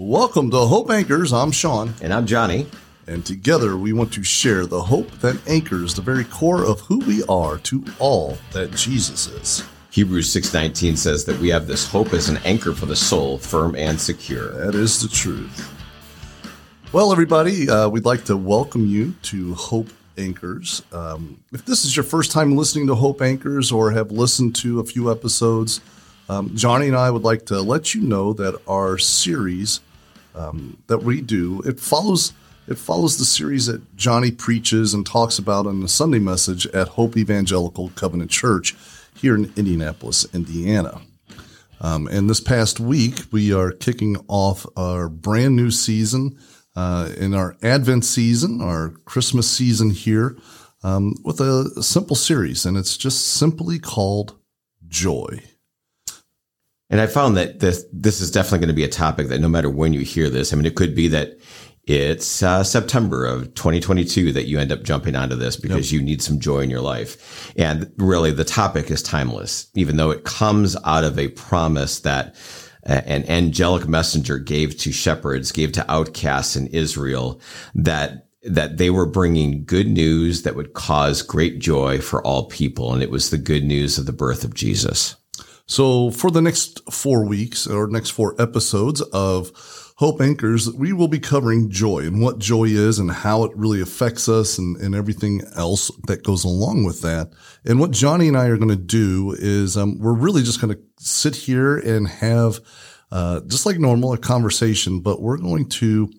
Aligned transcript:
Welcome 0.00 0.52
to 0.52 0.58
Hope 0.58 0.92
Anchors. 0.92 1.32
I'm 1.32 1.50
Sean. 1.50 1.92
And 2.00 2.14
I'm 2.14 2.24
Johnny. 2.24 2.68
And 3.08 3.26
together 3.26 3.76
we 3.76 3.92
want 3.92 4.12
to 4.12 4.22
share 4.22 4.64
the 4.64 4.80
hope 4.80 5.10
that 5.18 5.40
anchors 5.48 5.92
the 5.92 6.02
very 6.02 6.22
core 6.22 6.64
of 6.64 6.78
who 6.82 7.00
we 7.00 7.24
are 7.24 7.58
to 7.58 7.84
all 7.98 8.38
that 8.52 8.70
Jesus 8.76 9.26
is. 9.26 9.64
Hebrews 9.90 10.30
6:19 10.30 10.96
says 10.96 11.24
that 11.24 11.40
we 11.40 11.48
have 11.48 11.66
this 11.66 11.84
hope 11.84 12.14
as 12.14 12.28
an 12.28 12.36
anchor 12.44 12.74
for 12.74 12.86
the 12.86 12.94
soul, 12.94 13.38
firm 13.38 13.74
and 13.74 14.00
secure. 14.00 14.52
That 14.64 14.76
is 14.76 15.02
the 15.02 15.08
truth. 15.08 15.68
Well, 16.92 17.10
everybody, 17.10 17.68
uh, 17.68 17.88
we'd 17.88 18.04
like 18.04 18.24
to 18.26 18.36
welcome 18.36 18.86
you 18.86 19.16
to 19.22 19.54
Hope 19.54 19.88
Anchors. 20.16 20.80
Um, 20.92 21.40
if 21.52 21.64
this 21.64 21.84
is 21.84 21.96
your 21.96 22.04
first 22.04 22.30
time 22.30 22.56
listening 22.56 22.86
to 22.86 22.94
Hope 22.94 23.20
Anchors 23.20 23.72
or 23.72 23.90
have 23.90 24.12
listened 24.12 24.54
to 24.56 24.78
a 24.78 24.84
few 24.84 25.10
episodes, 25.10 25.80
um, 26.28 26.54
Johnny 26.54 26.86
and 26.86 26.96
I 26.96 27.10
would 27.10 27.24
like 27.24 27.46
to 27.46 27.60
let 27.60 27.96
you 27.96 28.02
know 28.02 28.32
that 28.34 28.60
our 28.68 28.96
series 28.96 29.80
um, 30.38 30.82
that 30.86 31.02
we 31.02 31.20
do 31.20 31.60
it 31.62 31.80
follows 31.80 32.32
it 32.66 32.78
follows 32.78 33.16
the 33.16 33.24
series 33.24 33.66
that 33.66 33.96
Johnny 33.96 34.30
preaches 34.30 34.92
and 34.92 35.06
talks 35.06 35.38
about 35.38 35.64
in 35.66 35.80
the 35.80 35.88
Sunday 35.88 36.18
message 36.18 36.66
at 36.68 36.88
Hope 36.88 37.16
Evangelical 37.16 37.88
Covenant 37.94 38.30
Church 38.30 38.76
here 39.14 39.34
in 39.34 39.50
Indianapolis, 39.56 40.26
Indiana. 40.34 41.00
Um, 41.80 42.08
and 42.08 42.28
this 42.28 42.40
past 42.40 42.78
week, 42.78 43.20
we 43.30 43.54
are 43.54 43.70
kicking 43.70 44.18
off 44.28 44.66
our 44.76 45.08
brand 45.08 45.56
new 45.56 45.70
season 45.70 46.38
uh, 46.76 47.10
in 47.16 47.32
our 47.32 47.56
Advent 47.62 48.04
season, 48.04 48.60
our 48.60 48.90
Christmas 49.06 49.50
season 49.50 49.90
here, 49.90 50.36
um, 50.82 51.14
with 51.24 51.40
a 51.40 51.82
simple 51.82 52.16
series, 52.16 52.66
and 52.66 52.76
it's 52.76 52.96
just 52.96 53.26
simply 53.28 53.78
called 53.78 54.36
Joy. 54.86 55.42
And 56.90 57.00
I 57.00 57.06
found 57.06 57.36
that 57.36 57.60
this 57.60 57.84
this 57.92 58.20
is 58.20 58.30
definitely 58.30 58.60
going 58.60 58.68
to 58.68 58.74
be 58.74 58.84
a 58.84 58.88
topic 58.88 59.28
that 59.28 59.40
no 59.40 59.48
matter 59.48 59.70
when 59.70 59.92
you 59.92 60.00
hear 60.00 60.30
this, 60.30 60.52
I 60.52 60.56
mean, 60.56 60.66
it 60.66 60.74
could 60.74 60.94
be 60.94 61.08
that 61.08 61.38
it's 61.84 62.42
uh, 62.42 62.62
September 62.62 63.24
of 63.24 63.54
2022 63.54 64.32
that 64.32 64.46
you 64.46 64.58
end 64.58 64.72
up 64.72 64.82
jumping 64.82 65.16
onto 65.16 65.34
this 65.34 65.56
because 65.56 65.90
yep. 65.90 65.98
you 65.98 66.04
need 66.04 66.20
some 66.20 66.38
joy 66.38 66.60
in 66.60 66.68
your 66.68 66.82
life. 66.82 67.50
And 67.56 67.90
really, 67.96 68.30
the 68.30 68.44
topic 68.44 68.90
is 68.90 69.02
timeless, 69.02 69.68
even 69.74 69.96
though 69.96 70.10
it 70.10 70.24
comes 70.24 70.76
out 70.84 71.04
of 71.04 71.18
a 71.18 71.28
promise 71.28 72.00
that 72.00 72.34
uh, 72.86 73.00
an 73.06 73.24
angelic 73.28 73.88
messenger 73.88 74.38
gave 74.38 74.76
to 74.78 74.92
shepherds, 74.92 75.50
gave 75.50 75.72
to 75.72 75.90
outcasts 75.90 76.56
in 76.56 76.66
Israel 76.68 77.40
that 77.74 78.26
that 78.42 78.76
they 78.76 78.88
were 78.88 79.06
bringing 79.06 79.64
good 79.64 79.88
news 79.88 80.42
that 80.42 80.54
would 80.54 80.72
cause 80.72 81.22
great 81.22 81.58
joy 81.58 82.00
for 82.00 82.24
all 82.24 82.46
people. 82.46 82.92
And 82.92 83.02
it 83.02 83.10
was 83.10 83.30
the 83.30 83.38
good 83.38 83.64
news 83.64 83.98
of 83.98 84.06
the 84.06 84.12
birth 84.12 84.44
of 84.44 84.54
Jesus. 84.54 85.16
So 85.68 86.10
for 86.10 86.30
the 86.30 86.40
next 86.40 86.80
four 86.90 87.26
weeks 87.26 87.66
or 87.66 87.86
next 87.88 88.10
four 88.10 88.34
episodes 88.40 89.02
of 89.02 89.52
Hope 89.96 90.20
Anchors, 90.20 90.72
we 90.72 90.94
will 90.94 91.08
be 91.08 91.18
covering 91.18 91.70
joy 91.70 92.00
and 92.00 92.22
what 92.22 92.38
joy 92.38 92.64
is 92.64 92.98
and 92.98 93.10
how 93.10 93.44
it 93.44 93.54
really 93.54 93.82
affects 93.82 94.30
us 94.30 94.56
and, 94.56 94.76
and 94.78 94.94
everything 94.94 95.42
else 95.56 95.90
that 96.06 96.24
goes 96.24 96.42
along 96.42 96.84
with 96.84 97.02
that. 97.02 97.32
And 97.66 97.78
what 97.78 97.90
Johnny 97.90 98.28
and 98.28 98.36
I 98.36 98.46
are 98.46 98.56
going 98.56 98.70
to 98.70 98.76
do 98.76 99.36
is 99.38 99.76
um, 99.76 99.98
we're 99.98 100.14
really 100.14 100.42
just 100.42 100.60
going 100.60 100.74
to 100.74 100.80
sit 100.98 101.36
here 101.36 101.76
and 101.76 102.08
have, 102.08 102.60
uh, 103.12 103.40
just 103.46 103.66
like 103.66 103.78
normal, 103.78 104.14
a 104.14 104.18
conversation, 104.18 105.00
but 105.00 105.20
we're 105.20 105.36
going 105.36 105.68
to 105.68 106.10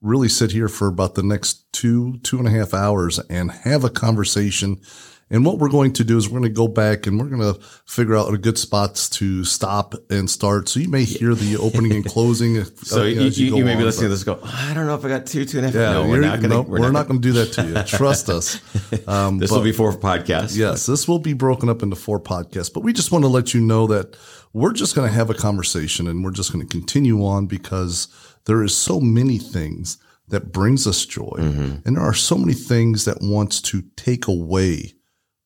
really 0.00 0.28
sit 0.28 0.52
here 0.52 0.68
for 0.68 0.86
about 0.86 1.14
the 1.14 1.22
next 1.22 1.70
two, 1.72 2.18
two 2.22 2.38
and 2.38 2.48
a 2.48 2.50
half 2.50 2.72
hours 2.72 3.18
and 3.28 3.50
have 3.50 3.84
a 3.84 3.90
conversation 3.90 4.80
and 5.30 5.44
what 5.44 5.58
we're 5.58 5.70
going 5.70 5.92
to 5.94 6.04
do 6.04 6.18
is 6.18 6.28
we're 6.28 6.40
going 6.40 6.50
to 6.50 6.54
go 6.54 6.68
back 6.68 7.06
and 7.06 7.18
we're 7.18 7.28
going 7.28 7.54
to 7.54 7.60
figure 7.86 8.14
out 8.14 8.32
a 8.32 8.38
good 8.38 8.58
spots 8.58 9.08
to 9.10 9.44
stop 9.44 9.94
and 10.10 10.28
start. 10.28 10.68
So 10.68 10.80
you 10.80 10.88
may 10.88 11.04
hear 11.04 11.34
the 11.34 11.56
opening 11.56 11.92
and 11.92 12.04
closing. 12.04 12.64
so 12.76 13.02
uh, 13.02 13.04
you, 13.04 13.22
you, 13.22 13.56
you, 13.56 13.64
may 13.64 13.72
on, 13.72 13.78
be 13.78 13.84
listening 13.84 14.06
to 14.06 14.08
this 14.10 14.24
go, 14.24 14.38
oh, 14.42 14.68
I 14.70 14.74
don't 14.74 14.86
know 14.86 14.94
if 14.94 15.04
I 15.04 15.08
got 15.08 15.26
two, 15.26 15.44
two 15.44 15.58
and 15.58 15.66
a 15.66 15.70
half. 15.70 15.74
Yeah, 15.74 15.92
no, 15.92 16.08
we're 16.08 16.20
not 16.20 16.40
going 16.40 16.68
we're, 16.68 16.80
we're 16.80 16.92
not 16.92 17.08
going 17.08 17.20
to 17.20 17.28
do 17.28 17.32
that 17.32 17.52
to 17.54 17.66
you. 17.66 17.82
Trust 17.98 18.28
us. 18.28 18.60
Um, 19.08 19.38
this 19.38 19.50
but, 19.50 19.56
will 19.56 19.64
be 19.64 19.72
four 19.72 19.92
podcasts. 19.92 20.56
Yes, 20.56 20.86
this 20.86 21.08
will 21.08 21.18
be 21.18 21.32
broken 21.32 21.68
up 21.68 21.82
into 21.82 21.96
four 21.96 22.20
podcasts, 22.20 22.72
but 22.72 22.82
we 22.82 22.92
just 22.92 23.10
want 23.10 23.24
to 23.24 23.28
let 23.28 23.54
you 23.54 23.60
know 23.60 23.86
that 23.86 24.16
we're 24.52 24.72
just 24.72 24.94
going 24.94 25.08
to 25.08 25.14
have 25.14 25.30
a 25.30 25.34
conversation 25.34 26.06
and 26.06 26.22
we're 26.22 26.30
just 26.30 26.52
going 26.52 26.64
to 26.64 26.70
continue 26.70 27.24
on 27.24 27.46
because 27.46 28.08
there 28.44 28.62
is 28.62 28.76
so 28.76 29.00
many 29.00 29.38
things 29.38 29.98
that 30.28 30.52
brings 30.52 30.86
us 30.86 31.04
joy. 31.04 31.36
Mm-hmm. 31.38 31.76
And 31.84 31.96
there 31.96 32.02
are 32.02 32.14
so 32.14 32.36
many 32.36 32.54
things 32.54 33.04
that 33.04 33.18
wants 33.20 33.60
to 33.62 33.82
take 33.96 34.26
away 34.26 34.94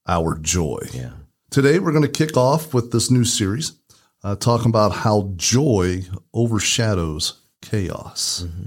our 0.09 0.39
joy. 0.39 0.81
Yeah. 0.93 1.11
Today, 1.51 1.79
we're 1.79 1.93
going 1.93 2.03
to 2.03 2.09
kick 2.09 2.37
off 2.37 2.75
with 2.75 2.93
this 2.93 3.11
new 3.11 3.25
series, 3.25 3.73
uh, 4.25 4.37
talking 4.37 4.69
about 4.69 4.93
how 4.93 5.33
joy 5.37 6.03
overshadows 6.35 7.41
chaos. 7.63 8.45
Mm-hmm. 8.47 8.67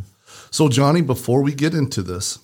So, 0.51 0.69
Johnny, 0.69 1.01
before 1.01 1.41
we 1.41 1.53
get 1.53 1.73
into 1.73 2.01
this, 2.01 2.39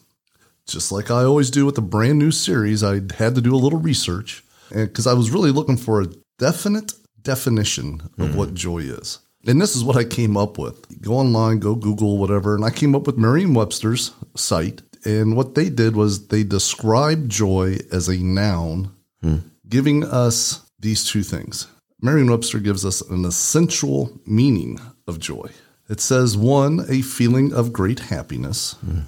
just 0.68 0.92
like 0.92 1.10
I 1.10 1.24
always 1.24 1.50
do 1.50 1.66
with 1.66 1.78
a 1.78 1.82
brand 1.82 2.20
new 2.20 2.32
series, 2.32 2.84
I 2.84 3.02
had 3.18 3.36
to 3.36 3.42
do 3.42 3.56
a 3.56 3.58
little 3.58 3.80
research 3.80 4.44
because 4.70 5.08
I 5.08 5.14
was 5.14 5.32
really 5.32 5.52
looking 5.52 5.78
for 5.78 6.02
a 6.02 6.10
definite 6.38 6.94
definition 7.22 8.02
of 8.02 8.30
mm-hmm. 8.30 8.38
what 8.38 8.54
joy 8.54 8.80
is. 8.80 9.20
And 9.46 9.62
this 9.62 9.76
is 9.76 9.84
what 9.84 9.96
I 9.96 10.04
came 10.04 10.36
up 10.36 10.58
with. 10.58 11.02
Go 11.02 11.14
online, 11.14 11.60
go 11.60 11.76
Google, 11.76 12.18
whatever. 12.18 12.56
And 12.56 12.66
I 12.66 12.70
came 12.70 12.96
up 12.96 13.08
with 13.08 13.18
Merriam 13.18 13.54
Webster's 13.54 14.12
site. 14.36 14.82
And 15.08 15.38
what 15.38 15.56
they 15.56 15.70
did 15.70 15.96
was 15.96 16.28
they 16.28 16.44
described 16.44 17.32
joy 17.32 17.78
as 17.94 18.10
a 18.10 18.18
noun, 18.18 18.92
hmm. 19.22 19.38
giving 19.70 20.04
us 20.04 20.70
these 20.78 21.06
two 21.06 21.24
things. 21.24 21.68
Merriam 22.02 22.28
Webster 22.28 22.60
gives 22.60 22.86
us 22.86 23.00
an 23.00 23.24
essential 23.24 24.20
meaning 24.26 24.82
of 25.08 25.18
joy. 25.18 25.50
It 25.90 26.02
says, 26.02 26.36
one, 26.36 26.86
a 26.90 27.02
feeling 27.02 27.54
of 27.54 27.72
great 27.72 28.00
happiness, 28.00 28.74
hmm. 28.82 29.00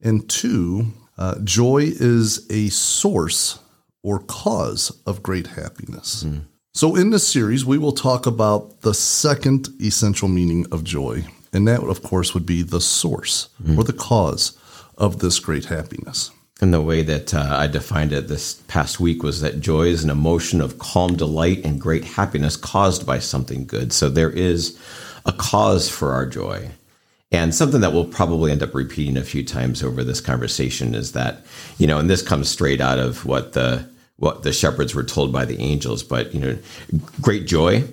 and 0.00 0.28
two, 0.30 0.92
uh, 1.18 1.40
joy 1.42 1.86
is 1.86 2.46
a 2.50 2.68
source 2.68 3.58
or 4.04 4.20
cause 4.20 5.02
of 5.06 5.24
great 5.24 5.48
happiness. 5.48 6.22
Hmm. 6.22 6.38
So, 6.72 6.94
in 6.94 7.10
this 7.10 7.26
series, 7.26 7.66
we 7.66 7.78
will 7.78 7.90
talk 7.90 8.26
about 8.26 8.82
the 8.82 8.94
second 8.94 9.70
essential 9.82 10.28
meaning 10.28 10.66
of 10.70 10.84
joy. 10.84 11.24
And 11.52 11.66
that, 11.66 11.82
of 11.82 12.04
course, 12.04 12.32
would 12.34 12.46
be 12.46 12.62
the 12.62 12.80
source 12.80 13.48
mm. 13.60 13.76
or 13.76 13.82
the 13.82 13.94
cause 13.94 14.56
of 14.98 15.20
this 15.20 15.38
great 15.38 15.66
happiness. 15.66 16.30
And 16.60 16.74
the 16.74 16.82
way 16.82 17.02
that 17.02 17.32
uh, 17.32 17.46
I 17.50 17.68
defined 17.68 18.12
it 18.12 18.26
this 18.26 18.54
past 18.66 18.98
week 18.98 19.22
was 19.22 19.40
that 19.40 19.60
joy 19.60 19.86
is 19.86 20.02
an 20.02 20.10
emotion 20.10 20.60
of 20.60 20.78
calm 20.78 21.16
delight 21.16 21.64
and 21.64 21.80
great 21.80 22.04
happiness 22.04 22.56
caused 22.56 23.06
by 23.06 23.20
something 23.20 23.64
good. 23.64 23.92
So 23.92 24.08
there 24.08 24.30
is 24.30 24.76
a 25.24 25.32
cause 25.32 25.88
for 25.88 26.12
our 26.12 26.26
joy. 26.26 26.70
And 27.30 27.54
something 27.54 27.80
that 27.82 27.92
we'll 27.92 28.06
probably 28.06 28.50
end 28.50 28.62
up 28.62 28.74
repeating 28.74 29.16
a 29.16 29.22
few 29.22 29.44
times 29.44 29.84
over 29.84 30.02
this 30.02 30.20
conversation 30.20 30.94
is 30.94 31.12
that, 31.12 31.44
you 31.76 31.86
know, 31.86 31.98
and 31.98 32.10
this 32.10 32.22
comes 32.22 32.48
straight 32.48 32.80
out 32.80 32.98
of 32.98 33.24
what 33.24 33.52
the 33.52 33.88
what 34.16 34.42
the 34.42 34.52
shepherds 34.52 34.96
were 34.96 35.04
told 35.04 35.32
by 35.32 35.44
the 35.44 35.60
angels, 35.60 36.02
but 36.02 36.34
you 36.34 36.40
know, 36.40 36.58
great 37.20 37.46
joy 37.46 37.84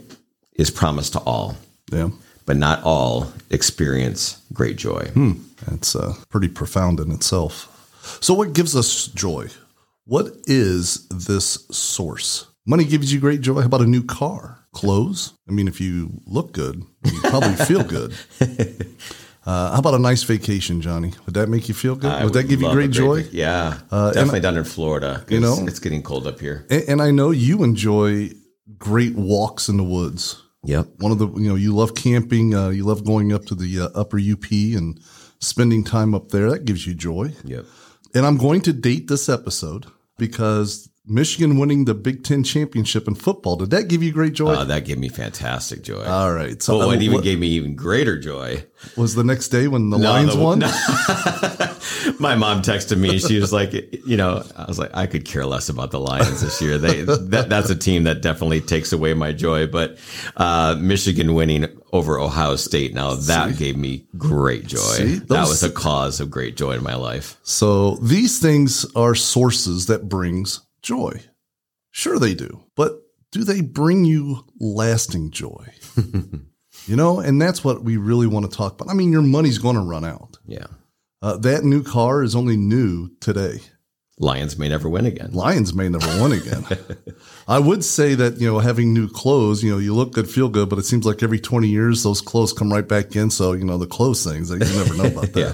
is 0.53 0.71
promised 0.71 1.13
to 1.13 1.19
all. 1.19 1.55
Yeah. 1.91 2.09
But 2.45 2.57
not 2.57 2.83
all 2.83 3.31
experience 3.49 4.41
great 4.53 4.75
joy. 4.75 5.09
Hmm. 5.13 5.33
That's 5.67 5.95
uh, 5.95 6.13
pretty 6.29 6.47
profound 6.47 6.99
in 6.99 7.11
itself. 7.11 7.71
So, 8.21 8.33
what 8.33 8.53
gives 8.53 8.75
us 8.75 9.07
joy? 9.07 9.47
What 10.05 10.27
is 10.45 11.07
this 11.09 11.65
source? 11.71 12.45
Money 12.67 12.83
gives 12.85 13.11
you 13.11 13.19
great 13.19 13.41
joy. 13.41 13.61
How 13.61 13.65
about 13.65 13.81
a 13.81 13.87
new 13.87 14.03
car? 14.03 14.59
Clothes? 14.71 15.33
I 15.47 15.51
mean, 15.51 15.67
if 15.67 15.81
you 15.81 16.21
look 16.25 16.51
good, 16.51 16.83
you 17.03 17.19
probably 17.21 17.55
feel 17.65 17.83
good. 17.83 18.13
Uh, 19.45 19.73
how 19.73 19.79
about 19.79 19.93
a 19.93 19.99
nice 19.99 20.23
vacation, 20.23 20.81
Johnny? 20.81 21.13
Would 21.25 21.35
that 21.35 21.49
make 21.49 21.67
you 21.69 21.75
feel 21.75 21.95
good? 21.95 22.11
Would, 22.11 22.23
would 22.23 22.33
that 22.33 22.47
give 22.47 22.61
you 22.61 22.71
great 22.71 22.89
joy? 22.89 23.21
Great, 23.21 23.33
yeah, 23.33 23.79
uh, 23.91 24.11
definitely 24.11 24.39
down 24.39 24.57
in 24.57 24.63
Florida. 24.63 25.23
You 25.29 25.39
know, 25.39 25.55
it's 25.67 25.79
getting 25.79 26.01
cold 26.01 26.25
up 26.25 26.39
here, 26.39 26.65
and, 26.69 26.83
and, 26.87 27.01
I 27.01 27.11
know 27.11 27.29
you 27.29 27.63
enjoy 27.63 28.31
great 28.79 29.15
walks 29.15 29.69
in 29.69 29.77
the 29.77 29.83
woods. 29.83 30.41
Yep. 30.65 30.87
One 30.97 31.11
of 31.11 31.19
the 31.19 31.27
you 31.27 31.49
know 31.49 31.55
you 31.55 31.75
love 31.75 31.95
camping. 31.95 32.53
Uh, 32.53 32.69
you 32.69 32.83
love 32.85 33.05
going 33.05 33.33
up 33.33 33.45
to 33.45 33.55
the 33.55 33.81
uh, 33.81 33.89
upper 33.95 34.19
UP 34.19 34.49
and 34.51 34.99
spending 35.39 35.83
time 35.83 36.13
up 36.13 36.29
there. 36.29 36.49
That 36.49 36.65
gives 36.65 36.85
you 36.87 36.93
joy. 36.93 37.33
Yep. 37.43 37.65
And 38.13 38.25
I'm 38.25 38.37
going 38.37 38.61
to 38.61 38.73
date 38.73 39.07
this 39.07 39.27
episode 39.27 39.87
because 40.17 40.89
Michigan 41.07 41.59
winning 41.59 41.85
the 41.85 41.93
Big 41.93 42.23
Ten 42.23 42.43
championship 42.43 43.07
in 43.07 43.13
football. 43.13 43.55
Did 43.57 43.69
that 43.69 43.87
give 43.87 44.01
you 44.01 44.11
great 44.11 44.33
joy? 44.33 44.53
Uh, 44.53 44.63
that 44.65 44.85
gave 44.85 44.97
me 44.97 45.07
fantastic 45.07 45.83
joy. 45.83 46.03
All 46.03 46.33
right. 46.33 46.61
So 46.61 46.77
what 46.77 46.97
uh, 46.97 47.01
even 47.01 47.15
what, 47.15 47.23
gave 47.23 47.39
me 47.39 47.47
even 47.49 47.75
greater 47.75 48.19
joy 48.19 48.65
was 48.97 49.13
the 49.13 49.23
next 49.23 49.49
day 49.49 49.67
when 49.67 49.91
the 49.91 49.97
no, 49.97 50.11
Lions 50.11 50.35
the, 50.35 50.41
won. 50.41 50.59
No. 50.59 50.67
My 52.19 52.35
mom 52.35 52.61
texted 52.61 52.97
me. 52.97 53.19
She 53.19 53.39
was 53.39 53.53
like, 53.53 53.73
you 54.05 54.17
know, 54.17 54.43
I 54.55 54.65
was 54.65 54.79
like, 54.79 54.91
I 54.95 55.05
could 55.05 55.25
care 55.25 55.45
less 55.45 55.69
about 55.69 55.91
the 55.91 55.99
Lions 55.99 56.41
this 56.41 56.61
year. 56.61 56.77
They 56.77 57.01
that, 57.03 57.49
that's 57.49 57.69
a 57.69 57.75
team 57.75 58.05
that 58.05 58.21
definitely 58.21 58.61
takes 58.61 58.91
away 58.91 59.13
my 59.13 59.31
joy. 59.31 59.67
But 59.67 59.97
uh, 60.37 60.75
Michigan 60.79 61.35
winning 61.35 61.67
over 61.93 62.19
Ohio 62.19 62.55
State 62.55 62.93
now 62.93 63.13
that 63.15 63.51
See? 63.51 63.65
gave 63.65 63.77
me 63.77 64.07
great 64.17 64.65
joy. 64.65 64.77
See, 64.77 65.15
those, 65.15 65.27
that 65.27 65.47
was 65.47 65.63
a 65.63 65.71
cause 65.71 66.19
of 66.19 66.31
great 66.31 66.57
joy 66.57 66.71
in 66.71 66.83
my 66.83 66.95
life. 66.95 67.37
So 67.43 67.95
these 67.97 68.39
things 68.39 68.85
are 68.95 69.13
sources 69.13 69.85
that 69.87 70.09
brings 70.09 70.61
joy. 70.85 71.21
Sure, 71.91 72.19
they 72.19 72.33
do. 72.33 72.63
But 72.75 73.01
do 73.31 73.43
they 73.43 73.61
bring 73.61 74.05
you 74.05 74.45
lasting 74.59 75.31
joy? 75.31 75.65
You 76.87 76.95
know, 76.95 77.19
and 77.19 77.41
that's 77.41 77.63
what 77.63 77.83
we 77.83 77.97
really 77.97 78.27
want 78.27 78.49
to 78.51 78.55
talk 78.55 78.73
about. 78.73 78.91
I 78.91 78.95
mean, 78.95 79.11
your 79.11 79.21
money's 79.23 79.57
going 79.57 79.75
to 79.75 79.81
run 79.81 80.05
out. 80.05 80.37
Yeah. 80.45 80.67
Uh, 81.21 81.37
that 81.37 81.63
new 81.63 81.81
car 81.81 82.21
is 82.21 82.35
only 82.35 82.57
new 82.57 83.09
today. 83.21 83.61
Lions 84.19 84.57
may 84.59 84.69
never 84.69 84.87
win 84.87 85.05
again. 85.05 85.31
Lions 85.31 85.73
may 85.73 85.89
never 85.89 86.07
win 86.21 86.33
again. 86.33 86.65
I 87.47 87.59
would 87.59 87.83
say 87.83 88.13
that, 88.15 88.39
you 88.39 88.47
know, 88.47 88.59
having 88.59 88.93
new 88.93 89.09
clothes, 89.09 89.63
you 89.63 89.71
know, 89.71 89.77
you 89.79 89.95
look 89.95 90.13
good, 90.13 90.29
feel 90.29 90.47
good, 90.47 90.69
but 90.69 90.77
it 90.77 90.85
seems 90.85 91.05
like 91.05 91.23
every 91.23 91.39
20 91.39 91.67
years, 91.67 92.03
those 92.03 92.21
clothes 92.21 92.53
come 92.53 92.71
right 92.71 92.87
back 92.87 93.15
in. 93.15 93.31
So, 93.31 93.53
you 93.53 93.65
know, 93.65 93.77
the 93.77 93.87
clothes 93.87 94.23
things, 94.23 94.51
you 94.51 94.59
never 94.59 94.95
know 94.95 95.05
about 95.05 95.33
that. 95.33 95.39
yeah. 95.39 95.53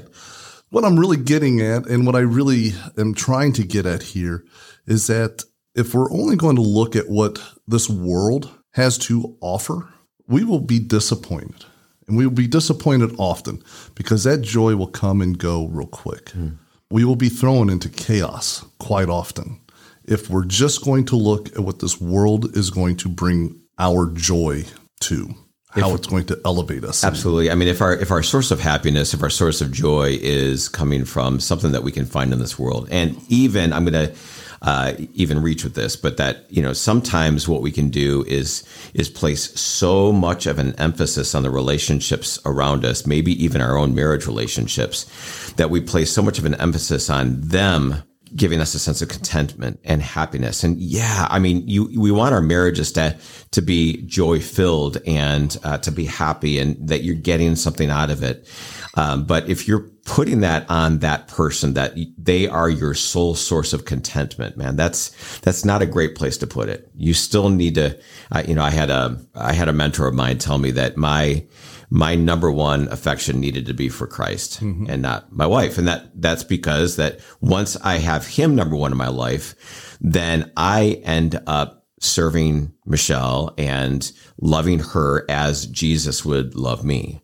What 0.71 0.85
I'm 0.85 0.97
really 0.97 1.17
getting 1.17 1.59
at 1.59 1.85
and 1.85 2.05
what 2.05 2.15
I 2.15 2.21
really 2.21 2.71
am 2.97 3.13
trying 3.13 3.51
to 3.53 3.63
get 3.65 3.85
at 3.85 4.01
here 4.01 4.45
is 4.87 5.07
that 5.07 5.43
if 5.75 5.93
we're 5.93 6.09
only 6.13 6.37
going 6.37 6.55
to 6.55 6.61
look 6.61 6.95
at 6.95 7.09
what 7.09 7.39
this 7.67 7.89
world 7.89 8.49
has 8.71 8.97
to 8.99 9.37
offer, 9.41 9.89
we 10.27 10.45
will 10.45 10.61
be 10.61 10.79
disappointed. 10.79 11.65
And 12.07 12.15
we 12.15 12.25
will 12.25 12.33
be 12.33 12.47
disappointed 12.47 13.13
often 13.17 13.61
because 13.95 14.23
that 14.23 14.43
joy 14.43 14.77
will 14.77 14.87
come 14.87 15.21
and 15.21 15.37
go 15.37 15.67
real 15.67 15.87
quick. 15.87 16.27
Mm. 16.27 16.57
We 16.89 17.03
will 17.03 17.17
be 17.17 17.29
thrown 17.29 17.69
into 17.69 17.89
chaos 17.89 18.65
quite 18.79 19.09
often 19.09 19.59
if 20.05 20.29
we're 20.29 20.45
just 20.45 20.85
going 20.85 21.03
to 21.07 21.17
look 21.17 21.49
at 21.49 21.59
what 21.59 21.79
this 21.79 21.99
world 21.99 22.55
is 22.55 22.69
going 22.69 22.95
to 22.97 23.09
bring 23.09 23.59
our 23.77 24.09
joy 24.09 24.63
to 25.01 25.35
how 25.71 25.91
if, 25.91 25.99
it's 25.99 26.07
going 26.07 26.25
to 26.25 26.39
elevate 26.45 26.83
us. 26.83 27.03
Absolutely. 27.03 27.49
I 27.49 27.55
mean, 27.55 27.67
if 27.67 27.81
our 27.81 27.93
if 27.93 28.11
our 28.11 28.23
source 28.23 28.51
of 28.51 28.59
happiness, 28.59 29.13
if 29.13 29.23
our 29.23 29.29
source 29.29 29.61
of 29.61 29.71
joy 29.71 30.17
is 30.21 30.69
coming 30.69 31.05
from 31.05 31.39
something 31.39 31.71
that 31.71 31.83
we 31.83 31.91
can 31.91 32.05
find 32.05 32.33
in 32.33 32.39
this 32.39 32.59
world, 32.59 32.87
and 32.91 33.19
even 33.29 33.71
I'm 33.71 33.85
going 33.85 34.09
to 34.09 34.15
uh, 34.61 34.93
even 35.13 35.41
reach 35.41 35.63
with 35.63 35.73
this, 35.73 35.95
but 35.95 36.17
that 36.17 36.45
you 36.49 36.61
know 36.61 36.73
sometimes 36.73 37.47
what 37.47 37.61
we 37.61 37.71
can 37.71 37.89
do 37.89 38.23
is 38.27 38.63
is 38.93 39.09
place 39.09 39.59
so 39.59 40.11
much 40.11 40.45
of 40.45 40.59
an 40.59 40.75
emphasis 40.75 41.33
on 41.33 41.43
the 41.43 41.49
relationships 41.49 42.37
around 42.45 42.85
us, 42.85 43.07
maybe 43.07 43.31
even 43.43 43.61
our 43.61 43.77
own 43.77 43.95
marriage 43.95 44.27
relationships, 44.27 45.53
that 45.53 45.69
we 45.69 45.79
place 45.81 46.11
so 46.11 46.21
much 46.21 46.37
of 46.37 46.45
an 46.45 46.55
emphasis 46.55 47.09
on 47.09 47.39
them 47.41 48.03
giving 48.35 48.59
us 48.59 48.73
a 48.73 48.79
sense 48.79 49.01
of 49.01 49.09
contentment 49.09 49.79
and 49.83 50.01
happiness. 50.01 50.63
And 50.63 50.79
yeah, 50.79 51.27
I 51.29 51.39
mean, 51.39 51.67
you, 51.67 51.99
we 51.99 52.11
want 52.11 52.33
our 52.33 52.41
marriages 52.41 52.91
to, 52.93 53.17
to 53.51 53.61
be 53.61 54.03
joy 54.03 54.39
filled 54.39 54.97
and 55.05 55.57
uh, 55.63 55.77
to 55.79 55.91
be 55.91 56.05
happy 56.05 56.59
and 56.59 56.77
that 56.87 57.03
you're 57.03 57.15
getting 57.15 57.55
something 57.55 57.89
out 57.89 58.09
of 58.09 58.23
it. 58.23 58.47
Um, 58.95 59.25
but 59.25 59.49
if 59.49 59.67
you're 59.67 59.89
putting 60.05 60.41
that 60.41 60.69
on 60.69 60.99
that 60.99 61.27
person 61.27 61.73
that 61.73 61.95
they 62.17 62.47
are 62.47 62.69
your 62.69 62.93
sole 62.93 63.35
source 63.35 63.73
of 63.73 63.85
contentment, 63.85 64.57
man, 64.57 64.75
that's, 64.75 65.39
that's 65.39 65.63
not 65.63 65.81
a 65.81 65.85
great 65.85 66.15
place 66.15 66.37
to 66.37 66.47
put 66.47 66.69
it. 66.69 66.89
You 66.95 67.13
still 67.13 67.49
need 67.49 67.75
to, 67.75 67.99
uh, 68.31 68.43
you 68.47 68.55
know, 68.55 68.63
I 68.63 68.71
had 68.71 68.89
a, 68.89 69.19
I 69.35 69.53
had 69.53 69.67
a 69.67 69.73
mentor 69.73 70.07
of 70.07 70.13
mine 70.13 70.37
tell 70.37 70.57
me 70.57 70.71
that 70.71 70.97
my, 70.97 71.45
my 71.93 72.15
number 72.15 72.49
one 72.49 72.87
affection 72.87 73.41
needed 73.41 73.65
to 73.65 73.73
be 73.73 73.89
for 73.89 74.07
Christ 74.07 74.63
mm-hmm. 74.63 74.89
and 74.89 75.01
not 75.01 75.31
my 75.33 75.45
wife. 75.45 75.77
And 75.77 75.89
that, 75.89 76.09
that's 76.15 76.45
because 76.45 76.95
that 76.95 77.19
once 77.41 77.75
I 77.83 77.97
have 77.97 78.25
him 78.25 78.55
number 78.55 78.77
one 78.77 78.93
in 78.93 78.97
my 78.97 79.09
life, 79.09 79.97
then 79.99 80.53
I 80.55 81.01
end 81.03 81.37
up 81.47 81.85
serving 81.99 82.71
Michelle 82.85 83.53
and 83.57 84.09
loving 84.39 84.79
her 84.79 85.29
as 85.29 85.67
Jesus 85.67 86.23
would 86.23 86.55
love 86.55 86.85
me. 86.85 87.21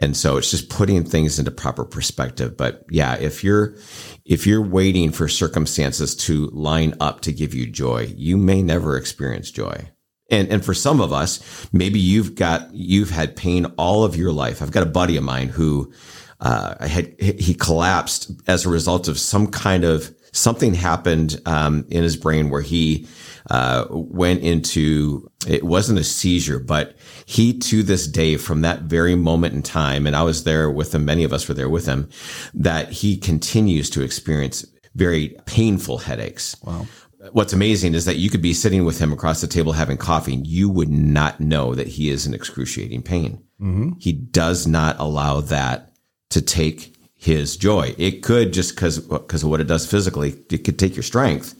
And 0.00 0.16
so 0.16 0.38
it's 0.38 0.50
just 0.50 0.70
putting 0.70 1.04
things 1.04 1.38
into 1.38 1.50
proper 1.50 1.84
perspective. 1.84 2.56
But 2.56 2.86
yeah, 2.88 3.16
if 3.16 3.44
you're, 3.44 3.76
if 4.24 4.46
you're 4.46 4.62
waiting 4.62 5.12
for 5.12 5.28
circumstances 5.28 6.16
to 6.16 6.46
line 6.46 6.94
up 6.98 7.20
to 7.22 7.32
give 7.32 7.52
you 7.52 7.66
joy, 7.66 8.14
you 8.16 8.38
may 8.38 8.62
never 8.62 8.96
experience 8.96 9.50
joy. 9.50 9.90
And, 10.30 10.48
and 10.48 10.64
for 10.64 10.74
some 10.74 11.00
of 11.00 11.12
us, 11.12 11.40
maybe 11.72 11.98
you've 11.98 12.34
got, 12.34 12.72
you've 12.74 13.10
had 13.10 13.34
pain 13.34 13.66
all 13.78 14.04
of 14.04 14.16
your 14.16 14.32
life. 14.32 14.60
I've 14.60 14.72
got 14.72 14.82
a 14.82 14.90
buddy 14.90 15.16
of 15.16 15.24
mine 15.24 15.48
who, 15.48 15.92
uh, 16.40 16.86
had, 16.86 17.14
he 17.20 17.54
collapsed 17.54 18.30
as 18.46 18.64
a 18.64 18.68
result 18.68 19.08
of 19.08 19.18
some 19.18 19.46
kind 19.46 19.84
of, 19.84 20.14
something 20.32 20.74
happened, 20.74 21.40
um, 21.46 21.86
in 21.88 22.02
his 22.02 22.16
brain 22.16 22.50
where 22.50 22.60
he, 22.60 23.08
uh, 23.50 23.86
went 23.88 24.42
into, 24.42 25.30
it 25.46 25.64
wasn't 25.64 25.98
a 25.98 26.04
seizure, 26.04 26.58
but 26.58 26.94
he 27.24 27.58
to 27.58 27.82
this 27.82 28.06
day, 28.06 28.36
from 28.36 28.60
that 28.60 28.82
very 28.82 29.14
moment 29.14 29.54
in 29.54 29.62
time, 29.62 30.06
and 30.06 30.14
I 30.14 30.22
was 30.22 30.44
there 30.44 30.70
with 30.70 30.94
him, 30.94 31.06
many 31.06 31.24
of 31.24 31.32
us 31.32 31.48
were 31.48 31.54
there 31.54 31.70
with 31.70 31.86
him, 31.86 32.10
that 32.52 32.92
he 32.92 33.16
continues 33.16 33.88
to 33.90 34.02
experience 34.02 34.66
very 34.94 35.34
painful 35.46 35.98
headaches. 35.98 36.56
Wow 36.62 36.86
what's 37.32 37.52
amazing 37.52 37.94
is 37.94 38.04
that 38.04 38.16
you 38.16 38.30
could 38.30 38.42
be 38.42 38.54
sitting 38.54 38.84
with 38.84 38.98
him 38.98 39.12
across 39.12 39.40
the 39.40 39.46
table 39.46 39.72
having 39.72 39.96
coffee 39.96 40.34
and 40.34 40.46
you 40.46 40.68
would 40.68 40.88
not 40.88 41.40
know 41.40 41.74
that 41.74 41.88
he 41.88 42.10
is 42.10 42.26
in 42.26 42.34
excruciating 42.34 43.02
pain. 43.02 43.42
Mm-hmm. 43.60 43.92
He 43.98 44.12
does 44.12 44.66
not 44.66 44.98
allow 44.98 45.40
that 45.40 45.92
to 46.30 46.40
take 46.40 46.94
his 47.14 47.56
joy. 47.56 47.94
It 47.98 48.22
could 48.22 48.52
just 48.52 48.74
because 48.74 49.00
because 49.00 49.42
of 49.42 49.50
what 49.50 49.60
it 49.60 49.66
does 49.66 49.90
physically, 49.90 50.36
it 50.50 50.58
could 50.64 50.78
take 50.78 50.94
your 50.94 51.02
strength, 51.02 51.54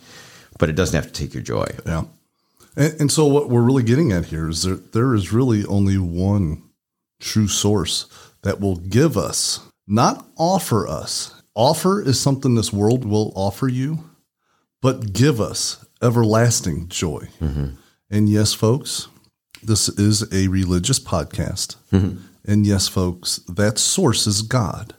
but 0.59 0.69
it 0.69 0.77
doesn't 0.77 0.95
have 0.95 1.13
to 1.13 1.21
take 1.21 1.35
your 1.35 1.43
joy. 1.43 1.67
Yeah. 1.85 2.05
And, 2.77 3.01
and 3.01 3.13
so 3.13 3.27
what 3.27 3.51
we're 3.51 3.63
really 3.63 3.83
getting 3.83 4.13
at 4.13 4.27
here 4.27 4.49
is 4.49 4.63
that 4.63 4.93
there 4.93 5.15
is 5.15 5.33
really 5.33 5.65
only 5.67 5.99
one 5.99 6.63
true 7.21 7.49
source 7.49 8.07
that 8.43 8.61
will 8.61 8.77
give 8.77 9.17
us, 9.17 9.61
not 9.89 10.25
offer 10.37 10.87
us. 10.87 11.35
Offer 11.57 12.03
is 12.03 12.21
something 12.21 12.55
this 12.55 12.73
world 12.73 13.05
will 13.05 13.33
offer 13.35 13.67
you 13.67 14.09
but 14.81 15.13
give 15.13 15.41
us 15.41 15.85
everlasting 16.03 16.89
joy. 16.89 17.29
Mm-hmm. 17.41 17.71
And 18.11 18.29
yes, 18.29 18.55
folks, 18.55 19.09
this 19.63 19.89
is 19.89 20.33
a 20.33 20.49
religious 20.49 21.01
podcast. 21.01 21.77
Mm-hmm. 21.93 22.19
And 22.45 22.67
yes, 22.67 22.89
folks, 22.89 23.39
that 23.49 23.79
source 23.79 24.27
is 24.27 24.43
God. 24.43 24.95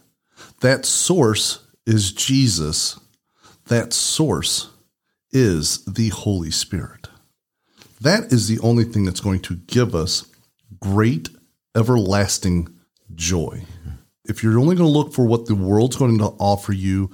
That 0.62 0.86
source 0.86 1.66
is 1.86 2.12
Jesus. 2.12 3.00
That 3.68 3.94
source 3.94 4.70
is 5.32 5.84
the 5.86 6.10
Holy 6.10 6.52
Spirit. 6.52 7.08
That 8.02 8.32
is 8.32 8.48
the 8.48 8.60
only 8.60 8.84
thing 8.84 9.06
that's 9.06 9.20
going 9.20 9.42
to 9.42 9.56
give 9.56 9.96
us 9.96 10.26
great, 10.80 11.30
everlasting 11.76 12.70
joy. 13.16 13.64
Mm-hmm. 13.64 13.90
If 14.26 14.44
you're 14.44 14.60
only 14.60 14.76
going 14.76 14.88
to 14.88 14.98
look 14.98 15.14
for 15.14 15.26
what 15.26 15.48
the 15.48 15.56
world's 15.56 15.96
going 15.96 16.18
to 16.20 16.26
offer 16.26 16.72
you, 16.74 17.10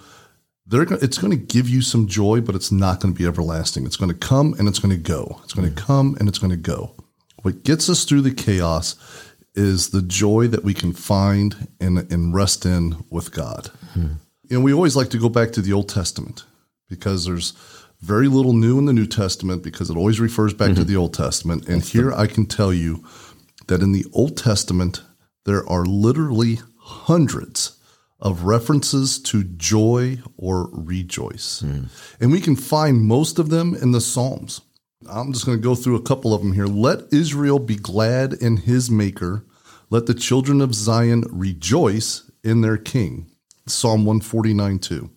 they're 0.67 0.83
it's 0.83 1.17
going 1.17 1.31
to 1.31 1.37
give 1.37 1.69
you 1.69 1.81
some 1.81 2.07
joy, 2.07 2.41
but 2.41 2.55
it's 2.55 2.71
not 2.71 2.99
going 2.99 3.13
to 3.13 3.17
be 3.17 3.27
everlasting. 3.27 3.85
It's 3.85 3.97
going 3.97 4.11
to 4.11 4.17
come 4.17 4.55
and 4.57 4.67
it's 4.67 4.79
going 4.79 4.95
to 4.95 5.01
go. 5.01 5.39
It's 5.43 5.53
going 5.53 5.67
to 5.67 5.73
mm. 5.73 5.85
come 5.85 6.15
and 6.19 6.27
it's 6.27 6.39
going 6.39 6.51
to 6.51 6.57
go. 6.57 6.95
What 7.43 7.63
gets 7.63 7.89
us 7.89 8.05
through 8.05 8.21
the 8.21 8.33
chaos 8.33 8.95
is 9.53 9.89
the 9.89 10.01
joy 10.01 10.47
that 10.47 10.63
we 10.63 10.73
can 10.73 10.91
find 10.91 11.67
and, 11.79 12.11
and 12.11 12.33
rest 12.33 12.65
in 12.65 13.05
with 13.09 13.31
God. 13.31 13.69
You 14.49 14.57
know, 14.57 14.59
we 14.59 14.73
always 14.73 14.95
like 14.95 15.09
to 15.11 15.17
go 15.17 15.29
back 15.29 15.51
to 15.53 15.61
the 15.61 15.71
Old 15.71 15.87
Testament 15.87 16.43
because 16.89 17.25
there's 17.25 17.53
very 18.01 18.27
little 18.27 18.53
new 18.53 18.77
in 18.77 18.85
the 18.85 18.93
New 18.93 19.07
Testament 19.07 19.63
because 19.63 19.89
it 19.89 19.97
always 19.97 20.19
refers 20.19 20.53
back 20.53 20.69
mm-hmm. 20.71 20.81
to 20.81 20.83
the 20.83 20.95
Old 20.95 21.13
Testament. 21.13 21.67
And 21.67 21.83
here 21.83 22.11
I 22.11 22.27
can 22.27 22.45
tell 22.45 22.73
you 22.73 23.03
that 23.67 23.81
in 23.81 23.91
the 23.91 24.05
Old 24.13 24.37
Testament, 24.37 25.01
there 25.45 25.67
are 25.69 25.85
literally 25.85 26.59
hundreds 26.77 27.74
of 28.25 28.43
references 28.43 29.19
to 29.19 29.43
joy 29.43 30.17
or 30.35 30.67
rejoice. 30.73 31.61
Mm. 31.61 31.89
And 32.19 32.31
we 32.31 32.41
can 32.41 32.55
find 32.55 32.99
most 33.01 33.37
of 33.37 33.49
them 33.49 33.75
in 33.75 33.91
the 33.91 34.01
Psalms. 34.01 34.61
I'm 35.07 35.31
just 35.31 35.45
going 35.45 35.59
to 35.59 35.63
go 35.63 35.75
through 35.75 35.95
a 35.95 36.01
couple 36.01 36.33
of 36.33 36.41
them 36.41 36.53
here. 36.53 36.65
Let 36.65 37.13
Israel 37.13 37.59
be 37.59 37.75
glad 37.75 38.33
in 38.33 38.57
his 38.57 38.89
maker. 38.89 39.45
Let 39.91 40.07
the 40.07 40.15
children 40.15 40.59
of 40.59 40.73
Zion 40.73 41.25
rejoice 41.29 42.29
in 42.43 42.61
their 42.61 42.77
king. 42.77 43.29
Psalm 43.67 44.05
149 44.05 44.79
2. 44.79 45.11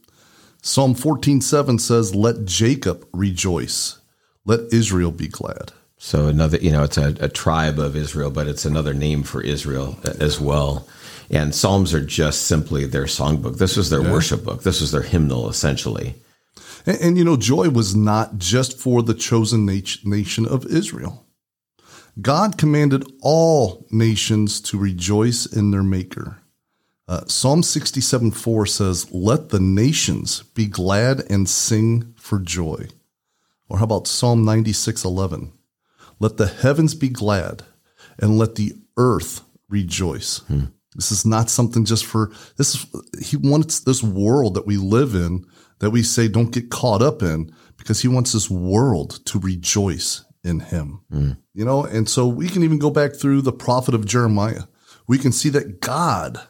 Psalm 0.60 0.94
14 0.94 1.40
7 1.40 1.78
says, 1.78 2.14
Let 2.14 2.44
Jacob 2.44 3.08
rejoice. 3.14 4.00
Let 4.44 4.70
Israel 4.70 5.12
be 5.12 5.28
glad. 5.28 5.72
So 5.96 6.26
another, 6.26 6.58
you 6.58 6.70
know, 6.70 6.84
it's 6.84 6.98
a, 6.98 7.16
a 7.20 7.28
tribe 7.30 7.78
of 7.78 7.96
Israel, 7.96 8.30
but 8.30 8.48
it's 8.48 8.66
another 8.66 8.92
name 8.92 9.22
for 9.22 9.40
Israel 9.40 9.98
as 10.20 10.38
well. 10.38 10.86
And 11.30 11.54
Psalms 11.54 11.92
are 11.92 12.04
just 12.04 12.42
simply 12.42 12.86
their 12.86 13.04
songbook. 13.04 13.58
This 13.58 13.76
was 13.76 13.90
their 13.90 14.02
yeah. 14.02 14.12
worship 14.12 14.44
book. 14.44 14.62
This 14.62 14.80
was 14.80 14.92
their 14.92 15.02
hymnal, 15.02 15.48
essentially. 15.48 16.14
And, 16.86 16.98
and, 17.00 17.18
you 17.18 17.24
know, 17.24 17.36
joy 17.36 17.68
was 17.68 17.94
not 17.94 18.38
just 18.38 18.78
for 18.78 19.02
the 19.02 19.14
chosen 19.14 19.66
nation 19.66 20.46
of 20.46 20.66
Israel. 20.66 21.26
God 22.20 22.58
commanded 22.58 23.04
all 23.20 23.86
nations 23.90 24.60
to 24.62 24.78
rejoice 24.78 25.46
in 25.46 25.70
their 25.70 25.82
Maker. 25.82 26.38
Uh, 27.06 27.24
Psalm 27.26 27.62
67 27.62 28.32
4 28.32 28.66
says, 28.66 29.12
Let 29.12 29.50
the 29.50 29.60
nations 29.60 30.42
be 30.42 30.66
glad 30.66 31.20
and 31.30 31.48
sing 31.48 32.14
for 32.16 32.38
joy. 32.38 32.88
Or 33.68 33.78
how 33.78 33.84
about 33.84 34.06
Psalm 34.06 34.44
96 34.44 35.04
11? 35.04 35.52
Let 36.18 36.36
the 36.36 36.48
heavens 36.48 36.94
be 36.94 37.08
glad 37.08 37.62
and 38.18 38.38
let 38.38 38.56
the 38.56 38.74
earth 38.96 39.42
rejoice. 39.68 40.38
Hmm. 40.48 40.64
This 40.94 41.12
is 41.12 41.26
not 41.26 41.50
something 41.50 41.84
just 41.84 42.04
for 42.04 42.32
this. 42.56 42.74
Is, 42.74 42.86
he 43.20 43.36
wants 43.36 43.80
this 43.80 44.02
world 44.02 44.54
that 44.54 44.66
we 44.66 44.76
live 44.76 45.14
in 45.14 45.44
that 45.80 45.90
we 45.90 46.02
say 46.02 46.28
don't 46.28 46.52
get 46.52 46.70
caught 46.70 47.02
up 47.02 47.22
in 47.22 47.52
because 47.76 48.00
he 48.00 48.08
wants 48.08 48.32
this 48.32 48.50
world 48.50 49.24
to 49.26 49.38
rejoice 49.38 50.24
in 50.42 50.60
him. 50.60 51.00
Mm. 51.12 51.38
You 51.54 51.64
know, 51.64 51.84
and 51.84 52.08
so 52.08 52.26
we 52.26 52.48
can 52.48 52.62
even 52.62 52.78
go 52.78 52.90
back 52.90 53.14
through 53.14 53.42
the 53.42 53.52
prophet 53.52 53.94
of 53.94 54.06
Jeremiah. 54.06 54.64
We 55.06 55.18
can 55.18 55.32
see 55.32 55.48
that 55.50 55.80
God, 55.80 56.40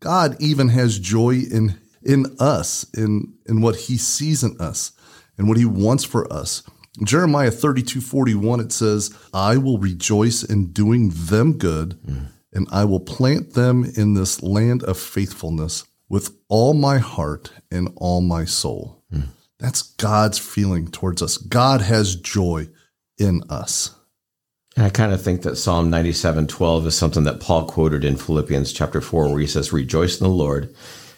God 0.00 0.36
even 0.40 0.68
has 0.70 0.98
joy 0.98 1.40
in 1.50 1.78
in 2.02 2.36
us, 2.38 2.86
in 2.94 3.34
in 3.48 3.60
what 3.60 3.76
he 3.76 3.96
sees 3.96 4.44
in 4.44 4.56
us 4.60 4.92
and 5.36 5.48
what 5.48 5.58
he 5.58 5.64
wants 5.64 6.04
for 6.04 6.32
us. 6.32 6.62
Jeremiah 7.04 7.50
32, 7.50 8.00
41, 8.00 8.60
it 8.60 8.72
says, 8.72 9.14
I 9.34 9.58
will 9.58 9.78
rejoice 9.78 10.42
in 10.42 10.72
doing 10.72 11.12
them 11.14 11.58
good, 11.58 11.98
mm. 12.06 12.28
And 12.56 12.66
I 12.72 12.86
will 12.86 13.00
plant 13.00 13.52
them 13.52 13.84
in 13.84 14.14
this 14.14 14.42
land 14.42 14.82
of 14.82 14.98
faithfulness 14.98 15.84
with 16.08 16.34
all 16.48 16.72
my 16.72 16.96
heart 16.96 17.52
and 17.70 17.92
all 17.96 18.22
my 18.22 18.46
soul. 18.46 19.04
Hmm. 19.12 19.20
That's 19.58 19.82
God's 19.82 20.38
feeling 20.38 20.88
towards 20.88 21.20
us. 21.20 21.36
God 21.36 21.82
has 21.82 22.16
joy 22.16 22.68
in 23.18 23.42
us. 23.50 23.94
And 24.74 24.86
I 24.86 24.90
kind 24.90 25.12
of 25.12 25.20
think 25.20 25.42
that 25.42 25.56
Psalm 25.56 25.90
97 25.90 26.46
12 26.46 26.86
is 26.86 26.96
something 26.96 27.24
that 27.24 27.40
Paul 27.40 27.66
quoted 27.66 28.04
in 28.04 28.16
Philippians 28.16 28.72
chapter 28.72 29.02
4, 29.02 29.28
where 29.28 29.38
he 29.38 29.46
says, 29.46 29.72
Rejoice 29.72 30.18
in 30.18 30.26
the 30.26 30.32
Lord. 30.32 30.74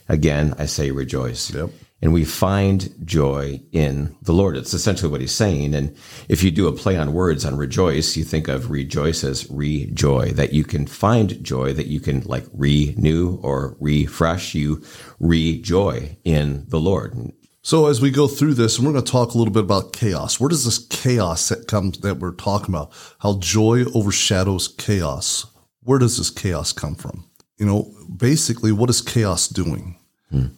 Again, 0.08 0.54
I 0.58 0.66
say 0.66 0.90
rejoice. 0.90 1.54
Yep. 1.54 1.70
And 2.00 2.12
we 2.12 2.24
find 2.24 2.94
joy 3.04 3.60
in 3.72 4.16
the 4.22 4.32
Lord. 4.32 4.56
It's 4.56 4.72
essentially 4.72 5.10
what 5.10 5.20
he's 5.20 5.34
saying. 5.34 5.74
And 5.74 5.96
if 6.28 6.44
you 6.44 6.52
do 6.52 6.68
a 6.68 6.72
play 6.72 6.96
on 6.96 7.12
words 7.12 7.44
on 7.44 7.56
rejoice, 7.56 8.16
you 8.16 8.22
think 8.22 8.46
of 8.46 8.70
rejoice 8.70 9.24
as 9.24 9.50
rejoy, 9.50 10.30
that 10.32 10.52
you 10.52 10.62
can 10.62 10.86
find 10.86 11.42
joy, 11.42 11.72
that 11.72 11.88
you 11.88 11.98
can 11.98 12.20
like 12.20 12.44
renew 12.52 13.40
or 13.42 13.76
refresh. 13.80 14.54
You 14.54 14.82
rejoy 15.18 16.16
in 16.24 16.66
the 16.68 16.78
Lord. 16.78 17.32
So 17.62 17.88
as 17.88 18.00
we 18.00 18.10
go 18.10 18.28
through 18.28 18.54
this, 18.54 18.78
and 18.78 18.86
we're 18.86 18.92
going 18.92 19.04
to 19.04 19.12
talk 19.12 19.34
a 19.34 19.38
little 19.38 19.52
bit 19.52 19.64
about 19.64 19.92
chaos. 19.92 20.38
Where 20.38 20.48
does 20.48 20.64
this 20.64 20.78
chaos 20.86 21.48
that 21.48 21.66
comes 21.66 21.98
that 21.98 22.18
we're 22.18 22.32
talking 22.32 22.74
about? 22.74 22.92
How 23.18 23.38
joy 23.40 23.84
overshadows 23.92 24.68
chaos. 24.68 25.46
Where 25.80 25.98
does 25.98 26.16
this 26.16 26.30
chaos 26.30 26.72
come 26.72 26.94
from? 26.94 27.28
You 27.58 27.66
know, 27.66 27.92
basically, 28.16 28.72
what 28.72 28.88
is 28.88 29.00
chaos 29.00 29.48
doing? 29.48 29.98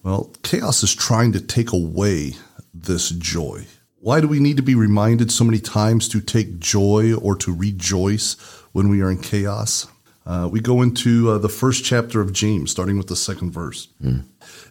Well, 0.02 0.32
chaos 0.42 0.82
is 0.82 0.94
trying 0.94 1.32
to 1.32 1.40
take 1.40 1.72
away 1.72 2.32
this 2.74 3.10
joy. 3.10 3.66
Why 4.00 4.20
do 4.20 4.28
we 4.28 4.40
need 4.40 4.56
to 4.56 4.62
be 4.62 4.74
reminded 4.74 5.30
so 5.30 5.44
many 5.44 5.58
times 5.60 6.08
to 6.08 6.20
take 6.20 6.58
joy 6.58 7.14
or 7.14 7.36
to 7.36 7.54
rejoice 7.54 8.34
when 8.72 8.88
we 8.88 9.02
are 9.02 9.10
in 9.10 9.18
chaos? 9.20 9.86
Uh, 10.26 10.48
we 10.50 10.60
go 10.60 10.82
into 10.82 11.30
uh, 11.30 11.38
the 11.38 11.48
first 11.48 11.84
chapter 11.84 12.20
of 12.20 12.32
James, 12.32 12.70
starting 12.70 12.96
with 12.96 13.08
the 13.08 13.16
second 13.16 13.52
verse. 13.52 13.88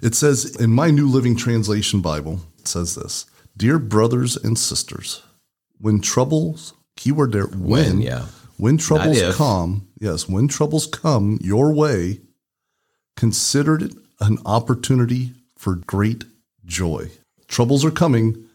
It 0.02 0.16
says 0.16 0.56
in 0.56 0.72
my 0.72 0.90
New 0.90 1.08
Living 1.08 1.36
Translation 1.36 2.02
Bible, 2.02 2.42
it 2.60 2.68
says 2.68 2.96
this 2.96 3.26
Dear 3.56 3.78
brothers 3.80 4.36
and 4.36 4.58
sisters, 4.58 5.22
when 5.80 6.02
troubles, 6.02 6.74
keyword 6.96 7.32
there, 7.32 7.46
when, 7.46 7.98
When, 7.98 8.02
yeah. 8.02 8.26
when 8.58 8.78
troubles 8.78 9.18
come, 9.36 9.88
yes, 10.00 10.28
when 10.28 10.48
troubles 10.48 10.88
come 10.88 11.40
your 11.42 11.74
way, 11.74 12.22
consider 13.16 13.76
it 13.84 13.94
an 14.20 14.38
opportunity 14.46 15.34
for 15.58 15.76
great 15.76 16.26
joy. 16.66 17.10
Troubles 17.48 17.84
are 17.84 17.92
coming, 17.92 18.46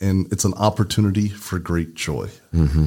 and 0.00 0.30
it's 0.32 0.44
an 0.44 0.54
opportunity 0.54 1.28
for 1.28 1.58
great 1.58 1.94
joy. 1.94 2.28
Mm-hmm. 2.52 2.86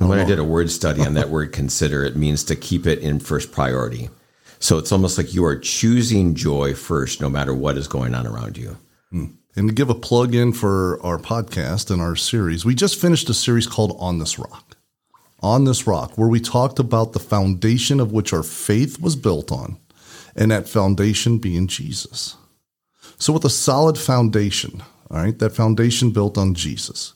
And 0.00 0.08
when 0.08 0.18
I 0.18 0.24
did 0.24 0.38
a 0.38 0.44
word 0.44 0.70
study 0.70 1.02
on 1.02 1.14
that 1.14 1.28
word 1.30 1.52
consider, 1.52 2.04
it 2.04 2.16
means 2.16 2.44
to 2.44 2.56
keep 2.56 2.86
it 2.86 2.98
in 2.98 3.20
first 3.20 3.52
priority. 3.52 4.10
So 4.58 4.78
it's 4.78 4.92
almost 4.92 5.18
like 5.18 5.34
you 5.34 5.44
are 5.44 5.56
choosing 5.56 6.34
joy 6.34 6.74
first, 6.74 7.20
no 7.20 7.28
matter 7.28 7.54
what 7.54 7.76
is 7.76 7.88
going 7.88 8.14
on 8.14 8.26
around 8.26 8.56
you. 8.56 8.76
Hmm. 9.10 9.26
And 9.54 9.68
to 9.68 9.74
give 9.74 9.90
a 9.90 9.94
plug 9.94 10.34
in 10.34 10.52
for 10.52 10.98
our 11.02 11.18
podcast 11.18 11.90
and 11.90 12.00
our 12.00 12.16
series, 12.16 12.64
we 12.64 12.74
just 12.74 13.00
finished 13.00 13.28
a 13.28 13.34
series 13.34 13.66
called 13.66 13.96
On 13.98 14.18
This 14.18 14.38
Rock. 14.38 14.76
On 15.40 15.64
This 15.64 15.86
Rock, 15.86 16.16
where 16.16 16.28
we 16.28 16.40
talked 16.40 16.78
about 16.78 17.12
the 17.12 17.18
foundation 17.18 18.00
of 18.00 18.12
which 18.12 18.32
our 18.32 18.42
faith 18.42 19.00
was 19.00 19.16
built 19.16 19.52
on, 19.52 19.78
and 20.34 20.50
that 20.50 20.68
foundation 20.68 21.38
being 21.38 21.66
Jesus. 21.66 22.36
So, 23.18 23.32
with 23.32 23.44
a 23.44 23.50
solid 23.50 23.98
foundation, 23.98 24.82
all 25.10 25.18
right, 25.18 25.38
that 25.38 25.54
foundation 25.54 26.10
built 26.10 26.38
on 26.38 26.54
Jesus, 26.54 27.14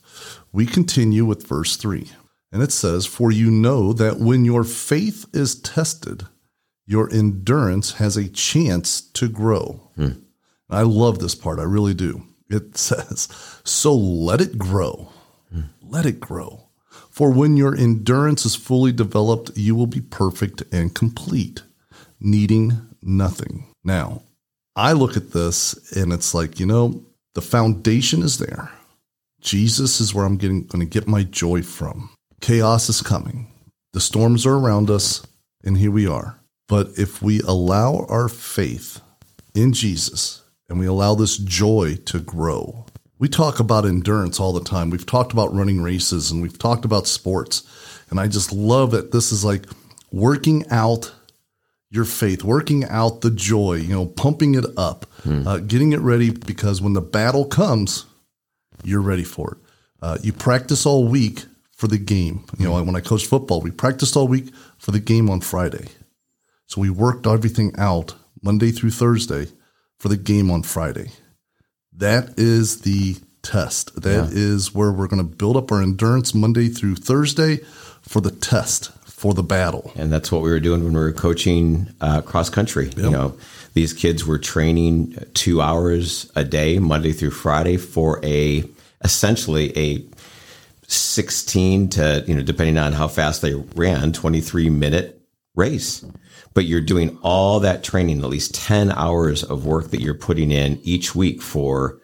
we 0.52 0.66
continue 0.66 1.24
with 1.24 1.46
verse 1.46 1.76
3. 1.76 2.10
And 2.52 2.62
it 2.62 2.72
says, 2.72 3.06
For 3.06 3.32
you 3.32 3.50
know 3.50 3.92
that 3.92 4.18
when 4.18 4.44
your 4.44 4.64
faith 4.64 5.26
is 5.32 5.60
tested, 5.60 6.26
your 6.86 7.12
endurance 7.12 7.94
has 7.94 8.16
a 8.16 8.28
chance 8.28 9.00
to 9.00 9.28
grow. 9.28 9.90
Hmm. 9.96 10.20
I 10.70 10.82
love 10.82 11.18
this 11.18 11.34
part. 11.34 11.58
I 11.58 11.64
really 11.64 11.94
do. 11.94 12.22
It 12.48 12.76
says, 12.78 13.28
So 13.64 13.94
let 13.94 14.40
it 14.40 14.58
grow. 14.58 15.10
Hmm. 15.52 15.62
Let 15.82 16.06
it 16.06 16.20
grow. 16.20 16.68
For 17.10 17.32
when 17.32 17.56
your 17.56 17.74
endurance 17.74 18.44
is 18.44 18.54
fully 18.54 18.92
developed, 18.92 19.56
you 19.56 19.74
will 19.74 19.86
be 19.86 20.00
perfect 20.00 20.62
and 20.72 20.94
complete, 20.94 21.62
needing 22.20 22.72
nothing. 23.02 23.66
Now, 23.84 24.22
I 24.74 24.92
look 24.92 25.16
at 25.16 25.32
this 25.32 25.92
and 25.96 26.12
it's 26.12 26.34
like, 26.34 26.60
you 26.60 26.66
know, 26.66 27.02
the 27.34 27.42
foundation 27.42 28.22
is 28.22 28.38
there. 28.38 28.70
Jesus 29.40 30.00
is 30.00 30.14
where 30.14 30.24
I'm 30.24 30.36
getting 30.36 30.66
going 30.66 30.80
to 30.80 30.90
get 30.90 31.06
my 31.06 31.22
joy 31.22 31.62
from. 31.62 32.10
Chaos 32.40 32.88
is 32.88 33.02
coming. 33.02 33.52
The 33.92 34.00
storms 34.00 34.44
are 34.44 34.54
around 34.54 34.90
us, 34.90 35.26
and 35.64 35.78
here 35.78 35.90
we 35.90 36.06
are. 36.06 36.38
But 36.68 36.98
if 36.98 37.22
we 37.22 37.40
allow 37.42 38.06
our 38.08 38.28
faith 38.28 39.00
in 39.54 39.72
Jesus 39.72 40.42
and 40.68 40.78
we 40.78 40.86
allow 40.86 41.14
this 41.14 41.38
joy 41.38 41.96
to 42.06 42.18
grow, 42.18 42.86
we 43.18 43.28
talk 43.28 43.60
about 43.60 43.86
endurance 43.86 44.40
all 44.40 44.52
the 44.52 44.60
time. 44.60 44.90
We've 44.90 45.06
talked 45.06 45.32
about 45.32 45.54
running 45.54 45.80
races 45.80 46.30
and 46.30 46.42
we've 46.42 46.58
talked 46.58 46.84
about 46.84 47.06
sports. 47.06 47.62
And 48.10 48.20
I 48.20 48.26
just 48.28 48.52
love 48.52 48.90
that 48.90 49.12
this 49.12 49.32
is 49.32 49.44
like 49.44 49.64
working 50.12 50.68
out 50.70 51.14
your 51.90 52.04
faith, 52.04 52.42
working 52.44 52.84
out 52.84 53.20
the 53.20 53.30
joy, 53.30 53.74
you 53.74 53.94
know, 53.94 54.06
pumping 54.06 54.54
it 54.54 54.64
up, 54.76 55.06
uh, 55.46 55.58
getting 55.58 55.92
it 55.92 56.00
ready 56.00 56.30
because 56.30 56.80
when 56.82 56.92
the 56.94 57.00
battle 57.00 57.44
comes, 57.44 58.06
you're 58.84 59.00
ready 59.00 59.24
for 59.24 59.52
it. 59.52 59.58
Uh, 60.02 60.18
you 60.22 60.32
practice 60.32 60.84
all 60.86 61.06
week 61.06 61.44
for 61.72 61.88
the 61.88 61.98
game. 61.98 62.44
You 62.58 62.66
know, 62.66 62.82
when 62.82 62.96
I 62.96 63.00
coached 63.00 63.26
football, 63.26 63.60
we 63.60 63.70
practiced 63.70 64.16
all 64.16 64.28
week 64.28 64.52
for 64.78 64.90
the 64.90 65.00
game 65.00 65.30
on 65.30 65.40
Friday. 65.40 65.88
So 66.66 66.80
we 66.80 66.90
worked 66.90 67.26
everything 67.26 67.72
out 67.78 68.14
Monday 68.42 68.70
through 68.70 68.90
Thursday 68.90 69.46
for 69.98 70.08
the 70.08 70.16
game 70.16 70.50
on 70.50 70.62
Friday. 70.62 71.10
That 71.92 72.34
is 72.38 72.82
the 72.82 73.16
test. 73.42 74.02
That 74.02 74.32
is 74.32 74.74
where 74.74 74.92
we're 74.92 75.06
going 75.06 75.26
to 75.26 75.36
build 75.36 75.56
up 75.56 75.70
our 75.72 75.80
endurance 75.80 76.34
Monday 76.34 76.68
through 76.68 76.96
Thursday 76.96 77.58
for 78.02 78.20
the 78.20 78.30
test, 78.30 78.90
for 79.16 79.32
the 79.32 79.42
battle. 79.42 79.90
And 79.96 80.12
that's 80.12 80.30
what 80.30 80.42
we 80.42 80.50
were 80.50 80.60
doing 80.60 80.84
when 80.84 80.92
we 80.92 81.00
were 81.00 81.12
coaching 81.12 81.88
uh, 82.02 82.20
cross 82.20 82.50
country. 82.50 82.90
You 82.96 83.10
know, 83.10 83.36
these 83.72 83.94
kids 83.94 84.26
were 84.26 84.38
training 84.38 85.16
two 85.32 85.62
hours 85.62 86.30
a 86.36 86.44
day, 86.44 86.78
Monday 86.78 87.12
through 87.12 87.30
Friday, 87.30 87.78
for 87.78 88.20
a 88.22 88.64
essentially 89.02 89.76
a 89.76 90.04
16 90.86 91.88
to, 91.90 92.24
you 92.26 92.34
know, 92.34 92.42
depending 92.42 92.76
on 92.76 92.92
how 92.92 93.08
fast 93.08 93.40
they 93.40 93.54
ran, 93.54 94.12
23 94.12 94.68
minute 94.68 95.18
race. 95.54 96.04
But 96.52 96.66
you're 96.66 96.82
doing 96.82 97.18
all 97.22 97.60
that 97.60 97.82
training, 97.82 98.20
at 98.20 98.28
least 98.28 98.54
10 98.54 98.92
hours 98.92 99.42
of 99.42 99.64
work 99.64 99.90
that 99.90 100.02
you're 100.02 100.14
putting 100.14 100.50
in 100.52 100.78
each 100.82 101.14
week 101.14 101.40
for 101.40 101.98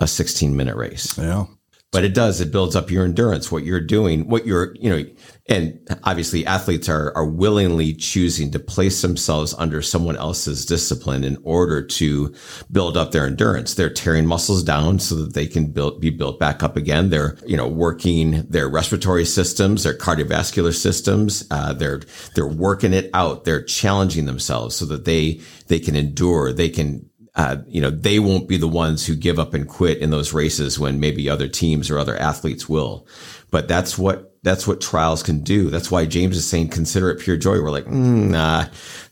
a 0.00 0.06
16 0.06 0.56
minute 0.56 0.76
race 0.76 1.18
Yeah. 1.18 1.46
But 1.94 2.04
it 2.04 2.14
does 2.14 2.40
it 2.40 2.52
builds 2.52 2.76
up 2.76 2.90
your 2.90 3.04
endurance 3.04 3.50
what 3.50 3.64
you're 3.64 3.80
doing 3.80 4.28
what 4.28 4.46
you're 4.46 4.74
you 4.76 4.90
know 4.90 5.04
and 5.46 5.78
obviously 6.04 6.46
athletes 6.46 6.88
are 6.88 7.12
are 7.14 7.26
willingly 7.26 7.92
choosing 7.92 8.50
to 8.50 8.58
place 8.58 9.02
themselves 9.02 9.54
under 9.58 9.82
someone 9.82 10.16
else's 10.16 10.64
discipline 10.64 11.22
in 11.22 11.36
order 11.44 11.82
to 11.82 12.34
build 12.72 12.96
up 12.96 13.12
their 13.12 13.26
endurance. 13.26 13.74
They're 13.74 13.92
tearing 13.92 14.24
muscles 14.24 14.62
down 14.62 15.00
so 15.00 15.16
that 15.16 15.34
they 15.34 15.46
can 15.46 15.66
build 15.66 16.00
be 16.00 16.08
built 16.10 16.38
back 16.38 16.62
up 16.62 16.76
again. 16.76 17.10
They're 17.10 17.36
you 17.46 17.58
know 17.58 17.68
working 17.68 18.46
their 18.48 18.68
respiratory 18.68 19.26
systems 19.26 19.84
their 19.84 19.96
cardiovascular 19.96 20.74
systems 20.74 21.46
uh, 21.50 21.74
they're 21.74 22.00
they're 22.34 22.46
working 22.46 22.94
it 22.94 23.10
out. 23.12 23.44
They're 23.44 23.62
challenging 23.62 24.24
themselves 24.24 24.74
so 24.76 24.86
that 24.86 25.04
they 25.04 25.40
they 25.68 25.78
can 25.78 25.94
endure 25.94 26.52
they 26.52 26.70
can 26.70 27.08
uh, 27.36 27.56
you 27.66 27.80
know, 27.80 27.90
they 27.90 28.18
won't 28.20 28.48
be 28.48 28.56
the 28.56 28.68
ones 28.68 29.06
who 29.06 29.16
give 29.16 29.38
up 29.38 29.54
and 29.54 29.68
quit 29.68 29.98
in 29.98 30.10
those 30.10 30.32
races 30.32 30.78
when 30.78 31.00
maybe 31.00 31.28
other 31.28 31.48
teams 31.48 31.90
or 31.90 31.98
other 31.98 32.16
athletes 32.16 32.68
will. 32.68 33.06
But 33.50 33.66
that's 33.68 33.98
what 33.98 34.30
that's 34.44 34.66
what 34.66 34.80
trials 34.80 35.22
can 35.22 35.40
do. 35.40 35.70
That's 35.70 35.90
why 35.90 36.04
James 36.04 36.36
is 36.36 36.46
saying, 36.46 36.68
consider 36.68 37.10
it 37.10 37.18
pure 37.20 37.38
joy. 37.38 37.62
We're 37.62 37.70
like, 37.70 37.86
mm, 37.86 38.28
nah, 38.28 38.66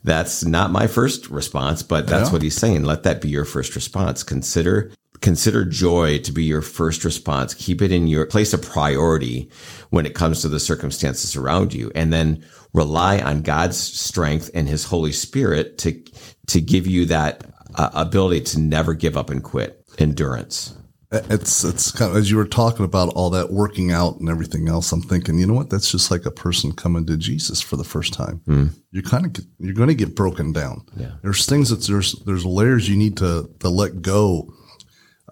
that's 0.04 0.44
not 0.44 0.70
my 0.70 0.86
first 0.86 1.30
response, 1.30 1.82
but 1.82 2.06
that's 2.06 2.28
Yeah. 2.28 2.32
what 2.34 2.42
he's 2.42 2.54
saying. 2.56 2.84
Let 2.84 3.02
that 3.04 3.22
be 3.22 3.30
your 3.30 3.46
first 3.46 3.74
response. 3.74 4.22
Consider 4.22 4.92
consider 5.20 5.64
joy 5.64 6.18
to 6.18 6.32
be 6.32 6.42
your 6.42 6.62
first 6.62 7.04
response. 7.04 7.54
Keep 7.54 7.80
it 7.80 7.92
in 7.92 8.08
your 8.08 8.26
place 8.26 8.52
of 8.52 8.60
priority 8.60 9.48
when 9.90 10.04
it 10.04 10.14
comes 10.14 10.42
to 10.42 10.48
the 10.48 10.58
circumstances 10.60 11.36
around 11.36 11.72
you, 11.72 11.92
and 11.94 12.12
then 12.12 12.44
rely 12.74 13.18
on 13.20 13.42
God's 13.42 13.76
strength 13.78 14.50
and 14.52 14.68
His 14.68 14.84
Holy 14.84 15.12
Spirit 15.12 15.78
to 15.78 15.98
to 16.48 16.60
give 16.60 16.86
you 16.86 17.06
that 17.06 17.44
uh, 17.74 17.90
ability 17.94 18.42
to 18.42 18.60
never 18.60 18.94
give 18.94 19.16
up 19.16 19.30
and 19.30 19.42
quit. 19.42 19.84
Endurance. 19.98 20.74
It's 21.12 21.62
it's 21.62 21.92
kind 21.92 22.10
of 22.10 22.16
as 22.16 22.30
you 22.30 22.38
were 22.38 22.46
talking 22.46 22.86
about 22.86 23.10
all 23.10 23.28
that 23.30 23.52
working 23.52 23.92
out 23.92 24.18
and 24.18 24.30
everything 24.30 24.68
else. 24.68 24.92
I'm 24.92 25.02
thinking, 25.02 25.38
you 25.38 25.46
know 25.46 25.52
what? 25.52 25.68
That's 25.68 25.90
just 25.90 26.10
like 26.10 26.24
a 26.24 26.30
person 26.30 26.72
coming 26.72 27.04
to 27.06 27.18
Jesus 27.18 27.60
for 27.60 27.76
the 27.76 27.84
first 27.84 28.14
time. 28.14 28.40
Mm. 28.46 28.70
You're 28.92 29.02
kind 29.02 29.26
of 29.26 29.44
you're 29.58 29.74
going 29.74 29.90
to 29.90 29.94
get 29.94 30.16
broken 30.16 30.52
down. 30.52 30.86
Yeah. 30.96 31.12
There's 31.22 31.44
things 31.44 31.68
that 31.68 31.86
there's 31.86 32.14
there's 32.24 32.46
layers 32.46 32.88
you 32.88 32.96
need 32.96 33.18
to 33.18 33.50
to 33.60 33.68
let 33.68 34.00
go. 34.00 34.54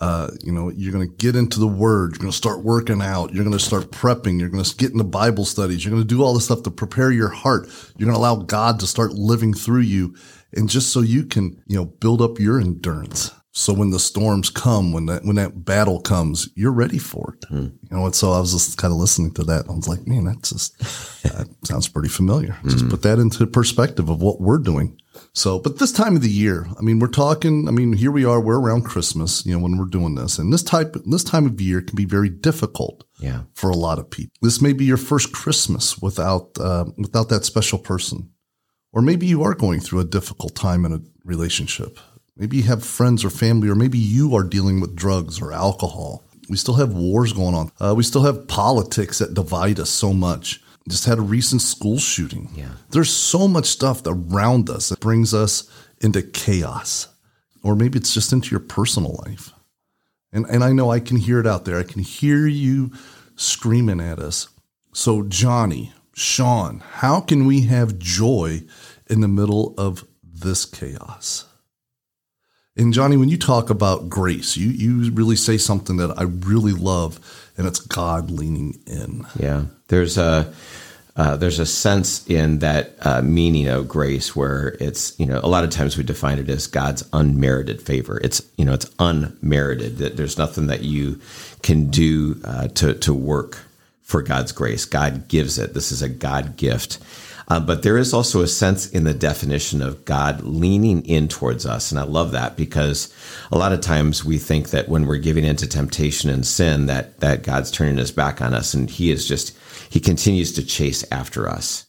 Uh, 0.03 0.31
you 0.43 0.53
know, 0.53 0.71
you're 0.71 0.93
going 0.93 1.07
to 1.07 1.17
get 1.17 1.37
into 1.37 1.61
the 1.61 1.67
Word. 1.67 2.13
You're 2.13 2.21
going 2.21 2.31
to 2.31 2.37
start 2.37 2.63
working 2.63 3.03
out. 3.03 3.35
You're 3.35 3.45
going 3.45 3.57
to 3.57 3.65
start 3.65 3.91
prepping. 3.91 4.39
You're 4.39 4.49
going 4.49 4.65
to 4.65 4.77
get 4.77 4.93
into 4.93 5.05
Bible 5.05 5.45
studies. 5.45 5.85
You're 5.85 5.93
going 5.93 6.03
to 6.03 6.09
do 6.09 6.23
all 6.23 6.33
this 6.33 6.47
stuff 6.47 6.63
to 6.63 6.71
prepare 6.71 7.11
your 7.11 7.29
heart. 7.29 7.67
You're 7.97 8.07
going 8.07 8.15
to 8.15 8.21
allow 8.21 8.37
God 8.37 8.81
to 8.81 8.87
start 8.87 9.13
living 9.13 9.53
through 9.53 9.83
you, 9.83 10.15
and 10.53 10.69
just 10.69 10.93
so 10.93 11.01
you 11.01 11.25
can, 11.25 11.63
you 11.67 11.77
know, 11.77 11.85
build 11.85 12.21
up 12.21 12.39
your 12.39 12.61
endurance. 12.61 13.33
So 13.53 13.73
when 13.73 13.91
the 13.91 13.99
storms 13.99 14.49
come, 14.49 14.93
when 14.93 15.07
that 15.07 15.25
when 15.25 15.37
that 15.37 15.65
battle 15.65 16.01
comes, 16.01 16.49
you're 16.55 16.73
ready 16.73 16.99
for 16.99 17.35
it. 17.35 17.49
Mm. 17.51 17.73
You 17.83 17.97
know, 17.97 18.05
and 18.05 18.15
so 18.15 18.31
I 18.31 18.39
was 18.39 18.53
just 18.53 18.79
kind 18.79 18.93
of 18.93 18.99
listening 18.99 19.35
to 19.35 19.45
that. 19.45 19.69
I 19.69 19.73
was 19.73 19.89
like, 19.89 20.07
man, 20.07 20.25
that's 20.25 20.51
just 20.51 20.79
that 21.25 21.49
sounds 21.65 21.89
pretty 21.89 22.09
familiar. 22.09 22.57
Mm. 22.63 22.71
Just 22.71 22.89
put 22.89 23.03
that 23.03 23.19
into 23.19 23.45
perspective 23.49 24.09
of 24.09 24.23
what 24.23 24.41
we're 24.41 24.59
doing. 24.59 24.97
So, 25.33 25.59
but 25.59 25.79
this 25.79 25.91
time 25.93 26.15
of 26.15 26.23
the 26.23 26.31
year, 26.31 26.67
I 26.79 26.83
mean, 26.83 27.01
we're 27.01 27.09
talking. 27.09 27.67
I 27.67 27.73
mean, 27.73 27.93
here 27.93 28.13
we 28.13 28.25
are. 28.25 28.41
We're 28.41 28.61
around 28.61 28.83
Christmas. 28.83 29.45
You 29.45 29.57
know, 29.57 29.63
when 29.63 29.77
we're 29.77 29.85
doing 29.85 30.15
this, 30.15 30.39
and 30.39 30.53
this 30.53 30.63
type 30.63 30.97
this 31.05 31.25
time 31.25 31.47
of 31.47 31.61
year 31.61 31.83
can 31.83 31.97
be 31.97 32.05
very 32.05 32.29
difficult. 32.29 33.05
Yeah. 33.19 33.43
For 33.55 33.69
a 33.69 33.77
lot 33.77 33.99
of 33.99 34.11
people, 34.11 34.33
this 34.43 34.63
may 34.63 34.73
be 34.73 34.85
your 34.85 34.97
first 34.97 35.33
Christmas 35.33 35.99
without 35.99 36.51
uh, 36.59 36.85
without 36.97 37.29
that 37.31 37.45
special 37.45 37.79
person, 37.79 38.31
or 38.93 39.03
maybe 39.03 39.27
you 39.27 39.43
are 39.43 39.55
going 39.55 39.81
through 39.81 40.01
a 40.01 40.05
difficult 40.05 40.55
time 40.55 40.85
in 40.85 40.93
a 40.93 41.01
relationship. 41.25 41.99
Maybe 42.37 42.59
you 42.59 42.63
have 42.65 42.85
friends 42.85 43.25
or 43.25 43.31
family, 43.31 43.69
or 43.69 43.75
maybe 43.75 43.99
you 43.99 44.35
are 44.35 44.43
dealing 44.43 44.81
with 44.81 44.97
drugs 44.97 45.41
or 45.41 45.53
alcohol. 45.53 46.25
We 46.49 46.57
still 46.57 46.75
have 46.75 46.93
wars 46.95 47.33
going 47.33 47.55
on. 47.55 47.71
Uh, 47.79 47.95
we 47.95 48.03
still 48.03 48.23
have 48.23 48.49
politics 48.49 49.19
that 49.19 49.35
divide 49.35 49.79
us 49.79 49.91
so 49.91 50.13
much. 50.13 50.61
Just 50.89 51.05
had 51.05 51.19
a 51.19 51.23
recent 51.23 51.63
school 51.63 51.99
shooting. 51.99 52.51
Yeah. 52.55 52.71
There's 52.91 53.13
so 53.13 53.47
much 53.47 53.67
stuff 53.67 54.03
around 54.07 54.71
us 54.71 54.89
that 54.89 55.01
brings 55.01 55.35
us 55.35 55.71
into 56.01 56.23
chaos. 56.23 57.09
Or 57.63 57.77
maybe 57.77 57.99
it's 57.99 58.15
just 58.15 58.33
into 58.33 58.51
your 58.51 58.61
personal 58.61 59.21
life. 59.27 59.53
And, 60.33 60.47
and 60.47 60.65
I 60.65 60.73
know 60.73 60.91
I 60.91 61.01
can 61.01 61.19
hear 61.19 61.39
it 61.41 61.47
out 61.47 61.65
there. 61.65 61.79
I 61.79 61.83
can 61.83 62.03
hear 62.03 62.47
you 62.47 62.91
screaming 63.37 64.01
at 64.01 64.19
us. 64.19 64.49
So, 64.93 65.23
Johnny, 65.23 65.93
Sean, 66.15 66.81
how 66.81 67.21
can 67.21 67.47
we 67.47 67.63
have 67.63 67.99
joy 67.99 68.63
in 69.09 69.21
the 69.21 69.29
middle 69.29 69.75
of 69.79 70.05
this 70.23 70.65
chaos? 70.65 71.47
And 72.77 72.95
Johnny, 72.95 73.17
when 73.17 73.29
you 73.29 73.37
talk 73.37 73.69
about 73.69 74.09
grace, 74.09 74.57
you 74.57 74.71
you 74.71 75.11
really 75.13 75.37
say 75.37 75.59
something 75.59 75.97
that 75.99 76.19
I 76.19 76.23
really 76.23 76.73
love, 76.73 77.19
and 77.57 77.67
it's 77.67 77.81
God 77.81 78.31
leaning 78.31 78.81
in. 78.87 79.27
Yeah, 79.39 79.65
there's 79.89 80.17
a 80.17 80.53
uh, 81.17 81.37
there's 81.37 81.59
a 81.59 81.67
sense 81.67 82.27
in 82.29 82.61
that 82.61 82.95
uh, 83.01 83.21
meaning 83.21 83.69
of 83.69 83.89
grace 83.89 84.35
where 84.35 84.77
it's 84.81 85.19
you 85.19 85.27
know 85.27 85.41
a 85.43 85.49
lot 85.49 85.65
of 85.65 85.71
times 85.71 85.99
we 85.99 86.05
define 86.05 86.39
it 86.39 86.49
as 86.49 86.67
God's 86.69 87.07
unmerited 87.13 87.83
favor. 87.83 88.19
It's 88.23 88.41
you 88.57 88.65
know 88.65 88.73
it's 88.73 88.91
unmerited 88.99 89.99
that 89.99 90.17
there's 90.17 90.39
nothing 90.39 90.69
that 90.69 90.83
you 90.83 91.21
can 91.63 91.91
do 91.91 92.41
uh, 92.45 92.69
to 92.69 92.95
to 92.95 93.13
work 93.13 93.59
for 94.11 94.23
God's 94.23 94.53
grace. 94.53 94.85
God 94.85 95.29
gives 95.29 95.57
it. 95.59 95.73
This 95.73 95.93
is 95.93 96.03
a 96.03 96.09
God 96.09 96.57
gift. 96.57 96.99
Uh, 97.47 97.59
but 97.59 97.83
there 97.83 97.99
is 97.99 98.15
also 98.15 98.43
a 98.43 98.47
sense 98.47 98.89
in 98.91 99.05
the 99.05 99.15
definition 99.15 99.83
of 99.83 100.05
God 100.05 100.43
leaning 100.43 101.05
in 101.05 101.27
towards 101.27 101.67
us. 101.67 101.91
And 101.91 101.99
I 101.99 102.05
love 102.05 102.31
that 102.33 102.57
because 102.57 103.13
a 103.51 103.59
lot 103.59 103.73
of 103.73 103.81
times 103.81 104.25
we 104.25 104.39
think 104.39 104.71
that 104.71 104.89
when 104.89 105.07
we're 105.07 105.17
giving 105.17 105.45
into 105.45 105.67
temptation 105.67 106.31
and 106.31 106.47
sin, 106.47 106.87
that, 106.87 107.19
that 107.21 107.43
God's 107.43 107.71
turning 107.73 107.97
his 107.97 108.13
back 108.13 108.41
on 108.41 108.55
us 108.55 108.73
and 108.73 108.89
he 108.89 109.11
is 109.11 109.27
just, 109.27 109.57
he 109.91 109.99
continues 109.99 110.53
to 110.53 110.65
chase 110.65 111.05
after 111.11 111.49
us. 111.49 111.87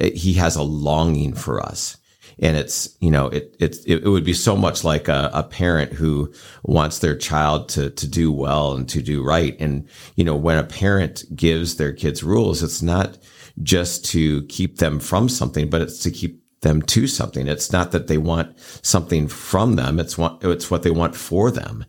It, 0.00 0.14
he 0.14 0.34
has 0.34 0.56
a 0.56 0.62
longing 0.62 1.34
for 1.34 1.60
us. 1.60 1.96
And 2.38 2.56
it's, 2.56 2.96
you 3.00 3.10
know, 3.10 3.28
it, 3.28 3.56
it, 3.60 3.76
it 3.86 4.08
would 4.08 4.24
be 4.24 4.34
so 4.34 4.56
much 4.56 4.84
like 4.84 5.08
a, 5.08 5.30
a 5.32 5.42
parent 5.42 5.92
who 5.92 6.32
wants 6.62 6.98
their 6.98 7.16
child 7.16 7.68
to, 7.70 7.90
to 7.90 8.06
do 8.08 8.32
well 8.32 8.74
and 8.74 8.88
to 8.88 9.02
do 9.02 9.22
right. 9.22 9.56
And, 9.60 9.88
you 10.16 10.24
know, 10.24 10.36
when 10.36 10.58
a 10.58 10.64
parent 10.64 11.24
gives 11.34 11.76
their 11.76 11.92
kids 11.92 12.22
rules, 12.22 12.62
it's 12.62 12.82
not, 12.82 13.18
just 13.62 14.04
to 14.06 14.42
keep 14.46 14.78
them 14.78 14.98
from 14.98 15.28
something, 15.28 15.70
but 15.70 15.80
it's 15.80 16.00
to 16.00 16.10
keep 16.10 16.42
them 16.62 16.82
to 16.82 17.06
something. 17.06 17.46
It's 17.46 17.72
not 17.72 17.92
that 17.92 18.08
they 18.08 18.18
want 18.18 18.58
something 18.84 19.28
from 19.28 19.76
them. 19.76 20.00
It's 20.00 20.18
what, 20.18 20.38
it's 20.42 20.70
what 20.70 20.82
they 20.82 20.90
want 20.90 21.14
for 21.14 21.50
them. 21.50 21.84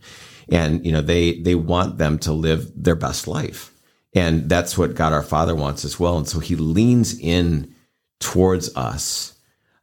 And, 0.50 0.86
you 0.86 0.91
know, 0.91 1.02
they, 1.02 1.39
they 1.39 1.56
want 1.56 1.98
them 1.98 2.19
to 2.19 2.34
live 2.34 2.72
their 2.76 2.96
best 2.96 3.28
life. 3.28 3.74
And 4.13 4.48
that's 4.48 4.78
what 4.78 4.96
God 4.96 5.12
our 5.12 5.24
Father 5.24 5.56
wants 5.56 5.86
as 5.86 6.00
well. 6.00 6.17
And 6.17 6.28
so 6.28 6.39
he 6.39 6.56
leans 6.56 7.17
in 7.17 7.74
towards 8.19 8.76
us, 8.76 9.35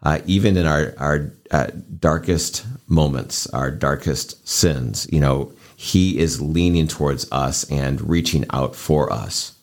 uh, 0.03 0.19
even 0.27 0.57
in 0.57 0.67
our, 0.67 0.95
our 0.99 1.33
uh, 1.51 1.69
darkest 1.99 2.65
moments, 2.89 3.47
our 3.49 3.71
darkest 3.71 4.47
sins, 4.49 5.07
you 5.13 5.21
know, 5.21 5.53
he 5.77 6.19
is 6.19 6.41
leaning 6.41 6.87
towards 6.87 7.31
us 7.33 7.69
and 7.71 8.09
reaching 8.09 8.45
out 8.51 8.77
for 8.77 9.13
us 9.13 9.59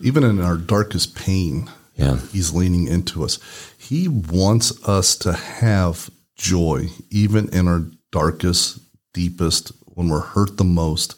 even 0.00 0.24
in 0.24 0.40
our 0.40 0.56
darkest 0.56 1.16
pain, 1.16 1.70
yeah. 1.96 2.18
he's 2.32 2.52
leaning 2.52 2.86
into 2.86 3.24
us. 3.24 3.38
He 3.76 4.08
wants 4.08 4.86
us 4.88 5.16
to 5.18 5.32
have 5.32 6.10
joy, 6.36 6.88
even 7.10 7.48
in 7.48 7.66
our 7.66 7.84
darkest, 8.12 8.80
deepest, 9.12 9.72
when 9.86 10.08
we're 10.08 10.20
hurt 10.20 10.56
the 10.56 10.64
most. 10.64 11.14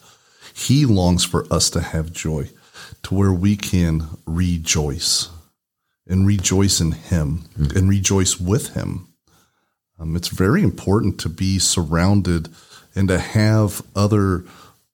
He 0.55 0.87
longs 0.87 1.25
for 1.25 1.47
us 1.53 1.71
to 1.71 1.81
have 1.81 2.13
joy, 2.13 2.51
to 3.05 3.15
where 3.15 3.33
we 3.33 3.57
can 3.57 4.09
rejoice 4.27 5.29
and 6.11 6.27
rejoice 6.27 6.81
in 6.81 6.93
Him 6.93 7.45
mm. 7.59 7.75
and 7.75 7.89
rejoice 7.89 8.39
with 8.39 8.75
Him. 8.75 9.09
Um, 9.99 10.17
it's 10.17 10.29
very 10.29 10.63
important 10.63 11.19
to 11.21 11.29
be 11.29 11.59
surrounded 11.59 12.49
and 12.95 13.09
to 13.09 13.19
have 13.19 13.83
other 13.97 14.45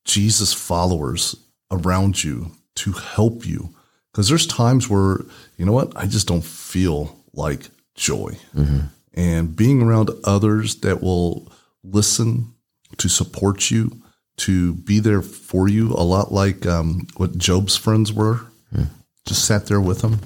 Jesus 0.04 0.52
followers 0.52 1.34
around 1.70 2.22
you 2.22 2.52
to 2.76 2.92
help 2.92 3.44
you 3.46 3.74
because 4.12 4.28
there's 4.28 4.46
times 4.46 4.88
where, 4.88 5.18
you 5.56 5.66
know 5.66 5.72
what, 5.72 5.96
I 5.96 6.06
just 6.06 6.28
don't 6.28 6.44
feel 6.44 7.18
like 7.32 7.68
joy. 7.94 8.36
Mm-hmm. 8.54 8.80
And 9.14 9.56
being 9.56 9.82
around 9.82 10.10
others 10.24 10.76
that 10.76 11.02
will 11.02 11.50
listen, 11.82 12.52
to 12.98 13.08
support 13.08 13.70
you, 13.70 14.02
to 14.38 14.74
be 14.74 15.00
there 15.00 15.22
for 15.22 15.68
you, 15.68 15.92
a 15.92 16.04
lot 16.04 16.32
like 16.32 16.66
um, 16.66 17.06
what 17.16 17.36
Job's 17.36 17.76
friends 17.76 18.12
were, 18.12 18.46
mm. 18.74 18.86
just 19.26 19.44
sat 19.44 19.66
there 19.66 19.80
with 19.80 20.02
him. 20.02 20.20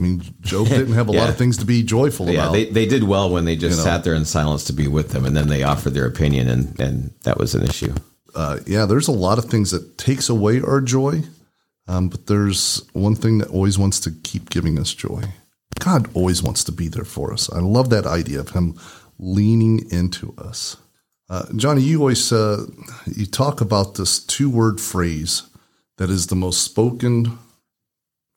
I 0.00 0.02
mean, 0.02 0.22
Job 0.40 0.66
didn't 0.66 0.94
have 0.94 1.10
a 1.10 1.12
yeah. 1.12 1.20
lot 1.20 1.28
of 1.28 1.36
things 1.36 1.58
to 1.58 1.66
be 1.66 1.82
joyful 1.82 2.26
yeah, 2.26 2.44
about. 2.44 2.52
They, 2.52 2.64
they 2.64 2.86
did 2.86 3.04
well 3.04 3.30
when 3.30 3.44
they 3.44 3.54
just 3.54 3.78
you 3.78 3.84
know? 3.84 3.90
sat 3.90 4.02
there 4.02 4.14
in 4.14 4.24
silence 4.24 4.64
to 4.64 4.72
be 4.72 4.88
with 4.88 5.10
them, 5.10 5.26
and 5.26 5.36
then 5.36 5.48
they 5.48 5.62
offered 5.62 5.92
their 5.92 6.06
opinion, 6.06 6.48
and, 6.48 6.80
and 6.80 7.10
that 7.24 7.38
was 7.38 7.54
an 7.54 7.64
issue. 7.64 7.94
Uh, 8.34 8.60
yeah, 8.66 8.86
there's 8.86 9.08
a 9.08 9.12
lot 9.12 9.36
of 9.36 9.44
things 9.44 9.72
that 9.72 9.98
takes 9.98 10.30
away 10.30 10.62
our 10.62 10.80
joy, 10.80 11.22
um, 11.86 12.08
but 12.08 12.28
there's 12.28 12.82
one 12.94 13.14
thing 13.14 13.38
that 13.38 13.50
always 13.50 13.78
wants 13.78 14.00
to 14.00 14.10
keep 14.22 14.48
giving 14.48 14.78
us 14.78 14.94
joy. 14.94 15.22
God 15.78 16.08
always 16.14 16.42
wants 16.42 16.64
to 16.64 16.72
be 16.72 16.88
there 16.88 17.04
for 17.04 17.32
us. 17.32 17.52
I 17.52 17.60
love 17.60 17.90
that 17.90 18.06
idea 18.06 18.40
of 18.40 18.50
Him 18.50 18.78
leaning 19.18 19.90
into 19.90 20.34
us. 20.38 20.78
Uh, 21.28 21.44
Johnny, 21.56 21.82
you 21.82 22.00
always 22.00 22.32
uh, 22.32 22.64
you 23.06 23.26
talk 23.26 23.60
about 23.60 23.96
this 23.96 24.18
two-word 24.18 24.80
phrase 24.80 25.42
that 25.98 26.08
is 26.08 26.28
the 26.28 26.36
most 26.36 26.62
spoken 26.62 27.38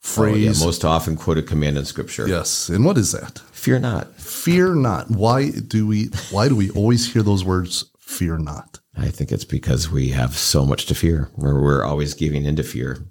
phrase, 0.04 0.62
oh, 0.62 0.64
yeah, 0.64 0.66
most 0.66 0.86
often 0.86 1.16
quoted 1.16 1.48
command 1.48 1.78
in 1.78 1.86
Scripture. 1.86 2.28
Yes, 2.28 2.70
and 2.70 2.86
what 2.86 2.98
is 2.98 3.12
that? 3.14 3.40
Fear 3.52 3.80
not. 3.80 4.14
Fear 4.16 4.76
not. 4.76 5.10
Why 5.10 5.50
do 5.50 5.88
we? 5.88 6.10
Why 6.30 6.48
do 6.48 6.56
we 6.56 6.70
always 6.72 7.12
hear 7.12 7.24
those 7.24 7.44
words? 7.44 7.86
Fear 8.00 8.38
not. 8.40 8.80
I 8.96 9.10
think 9.10 9.32
it's 9.32 9.46
because 9.46 9.90
we 9.90 10.10
have 10.10 10.38
so 10.38 10.66
much 10.66 10.86
to 10.88 10.96
fear. 10.96 11.32
We're, 11.36 11.60
we're 11.60 11.84
always 11.84 12.14
giving 12.14 12.46
into 12.46 12.64
fear 12.64 13.08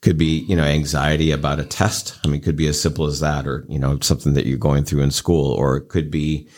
could 0.00 0.16
be 0.16 0.44
you 0.48 0.54
know 0.54 0.62
anxiety 0.62 1.32
about 1.32 1.58
a 1.58 1.64
test 1.64 2.18
i 2.24 2.28
mean 2.28 2.36
it 2.36 2.44
could 2.44 2.54
be 2.54 2.68
as 2.68 2.80
simple 2.80 3.06
as 3.06 3.18
that 3.20 3.48
or 3.48 3.64
you 3.68 3.78
know 3.78 3.98
something 4.00 4.34
that 4.34 4.46
you're 4.46 4.56
going 4.56 4.84
through 4.84 5.02
in 5.02 5.10
school 5.10 5.52
or 5.52 5.76
it 5.76 5.88
could 5.88 6.08
be 6.08 6.48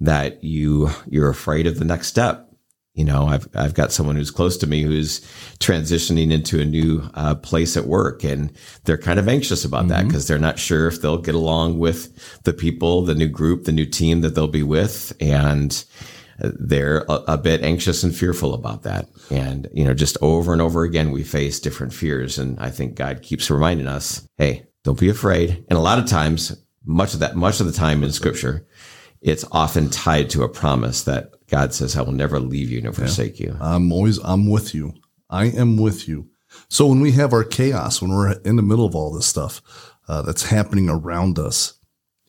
that 0.00 0.42
you 0.44 0.88
you're 1.08 1.28
afraid 1.28 1.66
of 1.66 1.78
the 1.78 1.84
next 1.84 2.06
step 2.06 2.43
you 2.94 3.04
know 3.04 3.26
i've 3.26 3.48
i've 3.54 3.74
got 3.74 3.92
someone 3.92 4.16
who's 4.16 4.30
close 4.30 4.56
to 4.56 4.66
me 4.66 4.82
who's 4.82 5.20
transitioning 5.58 6.32
into 6.32 6.60
a 6.60 6.64
new 6.64 7.02
uh, 7.14 7.34
place 7.34 7.76
at 7.76 7.86
work 7.86 8.24
and 8.24 8.52
they're 8.84 8.98
kind 8.98 9.18
of 9.18 9.28
anxious 9.28 9.64
about 9.64 9.80
mm-hmm. 9.80 9.88
that 9.88 10.06
because 10.06 10.26
they're 10.26 10.38
not 10.38 10.58
sure 10.58 10.86
if 10.86 11.00
they'll 11.02 11.18
get 11.18 11.34
along 11.34 11.78
with 11.78 12.42
the 12.44 12.52
people 12.52 13.02
the 13.02 13.14
new 13.14 13.28
group 13.28 13.64
the 13.64 13.72
new 13.72 13.86
team 13.86 14.20
that 14.20 14.34
they'll 14.34 14.46
be 14.46 14.62
with 14.62 15.12
and 15.20 15.84
they're 16.38 17.04
a, 17.08 17.22
a, 17.28 17.38
bit 17.38 17.62
anxious 17.62 18.02
and 18.02 18.14
fearful 18.14 18.54
about 18.54 18.82
that. 18.82 19.08
And, 19.30 19.68
you 19.72 19.84
know, 19.84 19.94
just 19.94 20.18
over 20.20 20.52
and 20.52 20.60
over 20.60 20.82
again, 20.82 21.10
we 21.10 21.22
face 21.22 21.60
different 21.60 21.94
fears. 21.94 22.38
And 22.38 22.58
I 22.58 22.70
think 22.70 22.96
God 22.96 23.22
keeps 23.22 23.50
reminding 23.50 23.86
us, 23.86 24.26
Hey, 24.36 24.66
don't 24.82 24.98
be 24.98 25.08
afraid. 25.08 25.64
And 25.68 25.78
a 25.78 25.82
lot 25.82 25.98
of 25.98 26.06
times, 26.06 26.56
much 26.84 27.14
of 27.14 27.20
that, 27.20 27.36
much 27.36 27.60
of 27.60 27.66
the 27.66 27.72
time 27.72 28.04
in 28.04 28.12
scripture, 28.12 28.66
it's 29.24 29.44
often 29.50 29.88
tied 29.88 30.28
to 30.30 30.42
a 30.42 30.48
promise 30.48 31.04
that 31.04 31.32
God 31.48 31.72
says, 31.72 31.96
I 31.96 32.02
will 32.02 32.12
never 32.12 32.38
leave 32.38 32.70
you 32.70 32.82
nor 32.82 32.92
forsake 32.92 33.40
you. 33.40 33.56
I'm 33.58 33.90
always, 33.90 34.18
I'm 34.18 34.50
with 34.50 34.74
you. 34.74 34.92
I 35.30 35.46
am 35.46 35.78
with 35.78 36.06
you. 36.06 36.28
So 36.68 36.86
when 36.86 37.00
we 37.00 37.12
have 37.12 37.32
our 37.32 37.42
chaos, 37.42 38.02
when 38.02 38.12
we're 38.12 38.32
in 38.42 38.56
the 38.56 38.62
middle 38.62 38.84
of 38.84 38.94
all 38.94 39.12
this 39.12 39.26
stuff 39.26 39.62
uh, 40.08 40.20
that's 40.22 40.44
happening 40.44 40.90
around 40.90 41.38
us, 41.38 41.72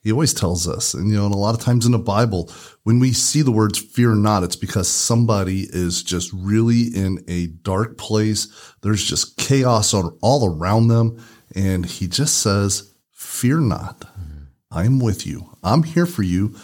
he 0.04 0.12
always 0.12 0.34
tells 0.34 0.70
us, 0.70 0.94
and 0.94 1.10
you 1.10 1.18
know, 1.18 1.26
and 1.26 1.36
a 1.36 1.38
lot 1.38 1.54
of 1.54 1.62
times 1.62 1.86
in 1.86 1.92
the 1.92 2.00
Bible, 2.00 2.50
when 2.84 3.00
we 3.00 3.12
see 3.12 3.42
the 3.42 3.52
words 3.52 3.78
fear 3.78 4.16
not, 4.16 4.44
it's 4.44 4.56
because 4.56 4.88
somebody 4.88 5.68
is 5.72 6.02
just 6.02 6.32
really 6.32 6.84
in 6.84 7.26
a 7.28 7.48
dark 7.48 7.98
place. 7.98 8.48
There's 8.84 9.04
just 9.04 9.38
chaos 9.38 9.94
all 9.94 10.48
around 10.48 10.88
them. 10.88 11.22
And 11.56 11.86
he 11.86 12.08
just 12.08 12.38
says, 12.38 12.94
fear 13.12 13.60
not. 13.60 14.02
Mm-hmm. 14.02 14.44
I'm 14.72 15.00
with 15.00 15.26
you. 15.26 15.58
I'm 15.64 15.84
here 15.84 16.06
for 16.06 16.24
you. 16.24 16.56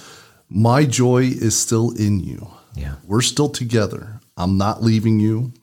My 0.53 0.85
joy 0.85 1.23
is 1.23 1.57
still 1.57 1.91
in 1.91 2.19
you. 2.19 2.51
Yeah. 2.75 2.95
We're 3.05 3.21
still 3.21 3.49
together. 3.49 4.19
I'm 4.35 4.57
not 4.57 4.83
leaving 4.83 5.19
you. 5.19 5.53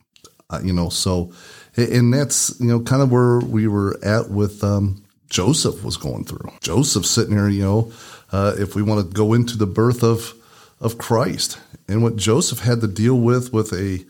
Uh, 0.49 0.59
you 0.63 0.73
know, 0.73 0.89
so, 0.89 1.31
and 1.77 2.11
that's, 2.11 2.59
you 2.59 2.67
know, 2.67 2.79
kind 2.79 3.03
of 3.03 3.11
where 3.11 3.39
we 3.39 3.67
were 3.67 3.99
at 4.03 4.31
with, 4.31 4.63
um, 4.63 5.03
Joseph 5.29 5.83
was 5.83 5.95
going 5.95 6.25
through. 6.25 6.51
Joseph 6.59 7.05
sitting 7.05 7.35
here, 7.35 7.47
you 7.47 7.61
know, 7.61 7.91
uh, 8.31 8.55
if 8.57 8.75
we 8.75 8.81
want 8.81 9.07
to 9.07 9.13
go 9.13 9.33
into 9.33 9.57
the 9.57 9.67
birth 9.67 10.03
of 10.03 10.33
of 10.81 10.97
Christ 10.97 11.59
and 11.87 12.01
what 12.01 12.15
Joseph 12.15 12.59
had 12.59 12.81
to 12.81 12.87
deal 12.87 13.15
with 13.15 13.51
with 13.51 13.73
a 13.73 14.05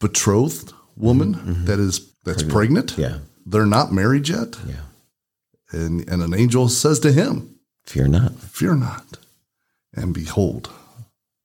betrothed 0.00 0.72
woman 0.96 1.34
mm-hmm. 1.34 1.50
mm-hmm. 1.50 1.64
that 1.66 1.78
is 1.78 2.12
that's 2.24 2.42
pregnant. 2.42 2.94
pregnant. 2.94 2.98
Yeah, 2.98 3.18
they're 3.44 3.66
not 3.66 3.92
married 3.92 4.28
yet. 4.28 4.56
Yeah, 4.66 4.82
and 5.72 6.08
and 6.08 6.22
an 6.22 6.34
angel 6.34 6.68
says 6.68 7.00
to 7.00 7.12
him, 7.12 7.58
"Fear 7.84 8.08
not, 8.08 8.34
fear 8.34 8.74
not, 8.74 9.18
and 9.96 10.14
behold, 10.14 10.70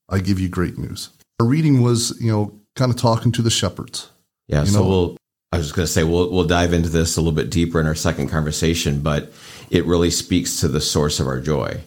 I 0.09 0.19
give 0.19 0.39
you 0.39 0.49
great 0.49 0.77
news." 0.77 1.09
Our 1.39 1.47
reading 1.47 1.81
was, 1.81 2.15
you 2.21 2.31
know, 2.31 2.53
kind 2.75 2.91
of 2.91 2.97
talking 2.97 3.31
to 3.31 3.41
the 3.41 3.49
shepherds. 3.49 4.09
Yeah, 4.47 4.63
so 4.65 4.79
know, 4.79 4.87
we'll 4.87 5.17
I 5.53 5.57
was 5.57 5.73
going 5.73 5.85
to 5.85 5.91
say 5.91 6.03
we'll 6.03 6.31
we'll 6.31 6.45
dive 6.45 6.71
into 6.71 6.89
this 6.89 7.17
a 7.17 7.21
little 7.21 7.35
bit 7.35 7.49
deeper 7.49 7.79
in 7.79 7.87
our 7.87 7.95
second 7.95 8.29
conversation, 8.29 9.01
but 9.01 9.33
it 9.69 9.85
really 9.85 10.09
speaks 10.09 10.61
to 10.61 10.69
the 10.69 10.79
source 10.79 11.19
of 11.19 11.27
our 11.27 11.41
joy. 11.41 11.81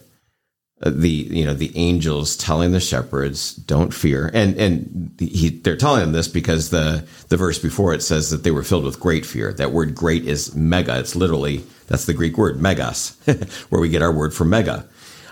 Uh, 0.83 0.91
the 0.93 1.09
you 1.09 1.45
know 1.45 1.53
the 1.53 1.75
angels 1.75 2.37
telling 2.37 2.73
the 2.73 2.79
shepherds 2.79 3.55
don't 3.55 3.93
fear, 3.93 4.29
and 4.33 4.55
and 4.57 5.15
he, 5.19 5.49
they're 5.49 5.77
telling 5.77 6.01
them 6.01 6.11
this 6.11 6.27
because 6.27 6.69
the 6.69 7.07
the 7.29 7.37
verse 7.37 7.57
before 7.57 7.93
it 7.93 8.03
says 8.03 8.29
that 8.29 8.43
they 8.43 8.51
were 8.51 8.63
filled 8.63 8.83
with 8.83 8.99
great 8.99 9.25
fear. 9.25 9.51
That 9.51 9.71
word 9.71 9.95
"great" 9.95 10.27
is 10.27 10.53
mega. 10.53 10.99
It's 10.99 11.15
literally 11.15 11.63
that's 11.87 12.05
the 12.05 12.13
Greek 12.13 12.37
word 12.37 12.61
megas, 12.61 13.17
where 13.69 13.81
we 13.81 13.89
get 13.89 14.03
our 14.03 14.11
word 14.11 14.33
for 14.33 14.45
mega. 14.45 14.87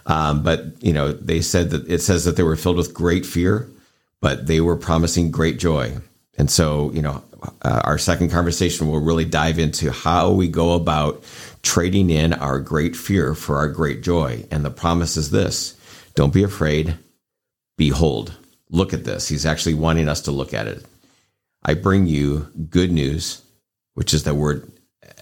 Um, 0.05 0.43
but 0.43 0.65
you 0.81 0.93
know 0.93 1.13
they 1.13 1.41
said 1.41 1.69
that 1.71 1.87
it 1.87 1.99
says 1.99 2.25
that 2.25 2.35
they 2.35 2.43
were 2.43 2.55
filled 2.55 2.77
with 2.77 2.93
great 2.93 3.25
fear, 3.25 3.69
but 4.21 4.47
they 4.47 4.61
were 4.61 4.75
promising 4.75 5.31
great 5.31 5.59
joy. 5.59 5.97
And 6.37 6.49
so, 6.49 6.91
you 6.91 7.01
know, 7.01 7.23
uh, 7.61 7.81
our 7.83 7.97
second 7.97 8.29
conversation 8.29 8.87
will 8.87 8.99
really 8.99 9.25
dive 9.25 9.59
into 9.59 9.91
how 9.91 10.31
we 10.31 10.47
go 10.47 10.73
about 10.73 11.23
trading 11.61 12.09
in 12.09 12.33
our 12.33 12.59
great 12.59 12.95
fear 12.95 13.35
for 13.35 13.57
our 13.57 13.67
great 13.67 14.01
joy. 14.01 14.45
And 14.51 14.65
the 14.65 14.71
promise 14.71 15.17
is 15.17 15.31
this 15.31 15.77
don't 16.15 16.33
be 16.33 16.43
afraid. 16.43 16.97
Behold, 17.77 18.33
look 18.69 18.93
at 18.93 19.03
this. 19.03 19.27
He's 19.27 19.45
actually 19.45 19.73
wanting 19.73 20.07
us 20.07 20.21
to 20.21 20.31
look 20.31 20.53
at 20.53 20.67
it. 20.67 20.85
I 21.63 21.73
bring 21.73 22.07
you 22.07 22.47
good 22.69 22.91
news, 22.91 23.41
which 23.93 24.13
is 24.13 24.23
the 24.23 24.35
word 24.35 24.71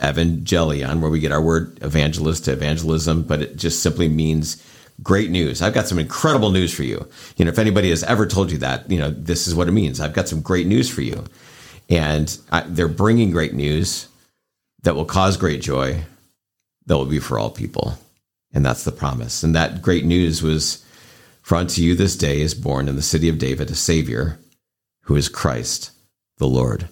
evangelion, 0.02 1.00
where 1.00 1.12
we 1.12 1.20
get 1.20 1.32
our 1.32 1.41
word 1.41 1.78
evangelist 1.82 2.46
to 2.46 2.54
evangelism, 2.54 3.24
but 3.24 3.41
it 3.41 3.56
just 3.56 3.82
simply 3.82 4.10
means 4.10 4.63
great 5.04 5.30
news. 5.30 5.62
I've 5.62 5.74
got 5.74 5.88
some 5.88 6.00
incredible 6.00 6.52
news 6.52 6.74
for 6.74 6.84
you. 6.84 7.08
You 7.38 7.46
know, 7.46 7.52
if 7.52 7.60
anybody 7.60 7.89
has 7.89 8.04
ever 8.04 8.26
told 8.26 8.52
you 8.52 8.58
that, 8.60 8.89
you 8.89 9.00
know, 9.00 9.10
this 9.12 9.48
is 9.48 9.56
what 9.56 9.67
it 9.67 9.72
means. 9.72 10.00
I've 10.00 10.13
got 10.13 10.28
some 10.28 10.41
great 10.41 10.67
news 10.67 10.89
for 10.89 11.02
you. 11.02 11.26
And 11.89 12.38
I, 12.52 12.62
they're 12.62 12.88
bringing 12.88 13.32
great 13.32 13.54
news 13.54 14.08
that 14.84 14.96
will 14.96 15.06
cause 15.06 15.38
great 15.38 15.62
joy 15.62 16.04
that 16.86 16.98
will 16.98 17.06
be 17.06 17.20
for 17.20 17.38
all 17.38 17.50
people. 17.50 17.98
And 18.54 18.65
that's 18.65 18.84
the 18.84 18.91
promise. 18.91 19.44
And 19.44 19.56
that 19.56 19.82
great 19.82 20.06
news 20.06 20.41
was 20.41 20.86
for 21.41 21.56
unto 21.56 21.82
you 21.82 21.96
this 21.96 22.15
day 22.15 22.41
is 22.41 22.54
born 22.54 22.88
in 22.88 22.96
the 22.96 23.02
city 23.02 23.30
of 23.30 23.38
David 23.38 23.70
a 23.70 23.76
Savior 23.76 24.39
who 25.04 25.15
is 25.15 25.30
Christ 25.30 25.91
the 26.38 26.48
Lord. 26.48 26.89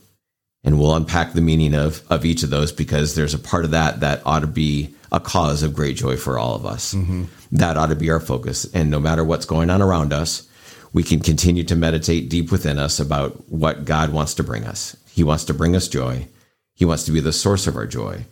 And 0.64 0.78
we'll 0.78 0.96
unpack 0.96 1.34
the 1.34 1.42
meaning 1.42 1.74
of, 1.74 2.04
of 2.10 2.26
each 2.26 2.44
of 2.44 2.50
those 2.50 2.72
because 2.72 3.16
there's 3.16 3.34
a 3.34 3.40
part 3.40 3.66
of 3.66 3.72
that 3.72 4.02
that 4.02 4.22
ought 4.26 4.42
to 4.42 4.48
be 4.48 4.94
a 5.12 5.20
cause 5.20 5.64
of 5.64 5.74
great 5.74 5.96
joy 5.96 6.18
for 6.18 6.38
all 6.38 6.56
of 6.56 6.66
us. 6.66 6.94
Mm-hmm. 6.94 7.26
That 7.54 7.78
ought 7.78 7.88
to 7.88 7.96
be 7.96 8.10
our 8.10 8.20
focus. 8.20 8.66
And 8.74 8.92
no 8.92 9.00
matter 9.00 9.24
what's 9.24 9.46
going 9.46 9.70
on 9.70 9.82
around 9.82 10.14
us, 10.14 10.48
we 10.92 11.04
can 11.04 11.20
continue 11.20 11.64
to 11.64 11.76
meditate 11.76 12.30
deep 12.30 12.52
within 12.52 12.80
us 12.80 13.00
about 13.00 13.50
what 13.50 13.86
God 13.86 14.12
wants 14.12 14.34
to 14.36 14.44
bring 14.44 14.66
us. 14.66 14.96
He 15.12 15.24
wants 15.24 15.46
to 15.46 15.54
bring 15.54 15.76
us 15.76 15.88
joy. 15.88 16.28
He 16.76 16.86
wants 16.86 17.04
to 17.06 17.12
be 17.12 17.20
the 17.20 17.34
source 17.34 17.68
of 17.68 17.76
our 17.76 17.88
joy. 17.88 18.26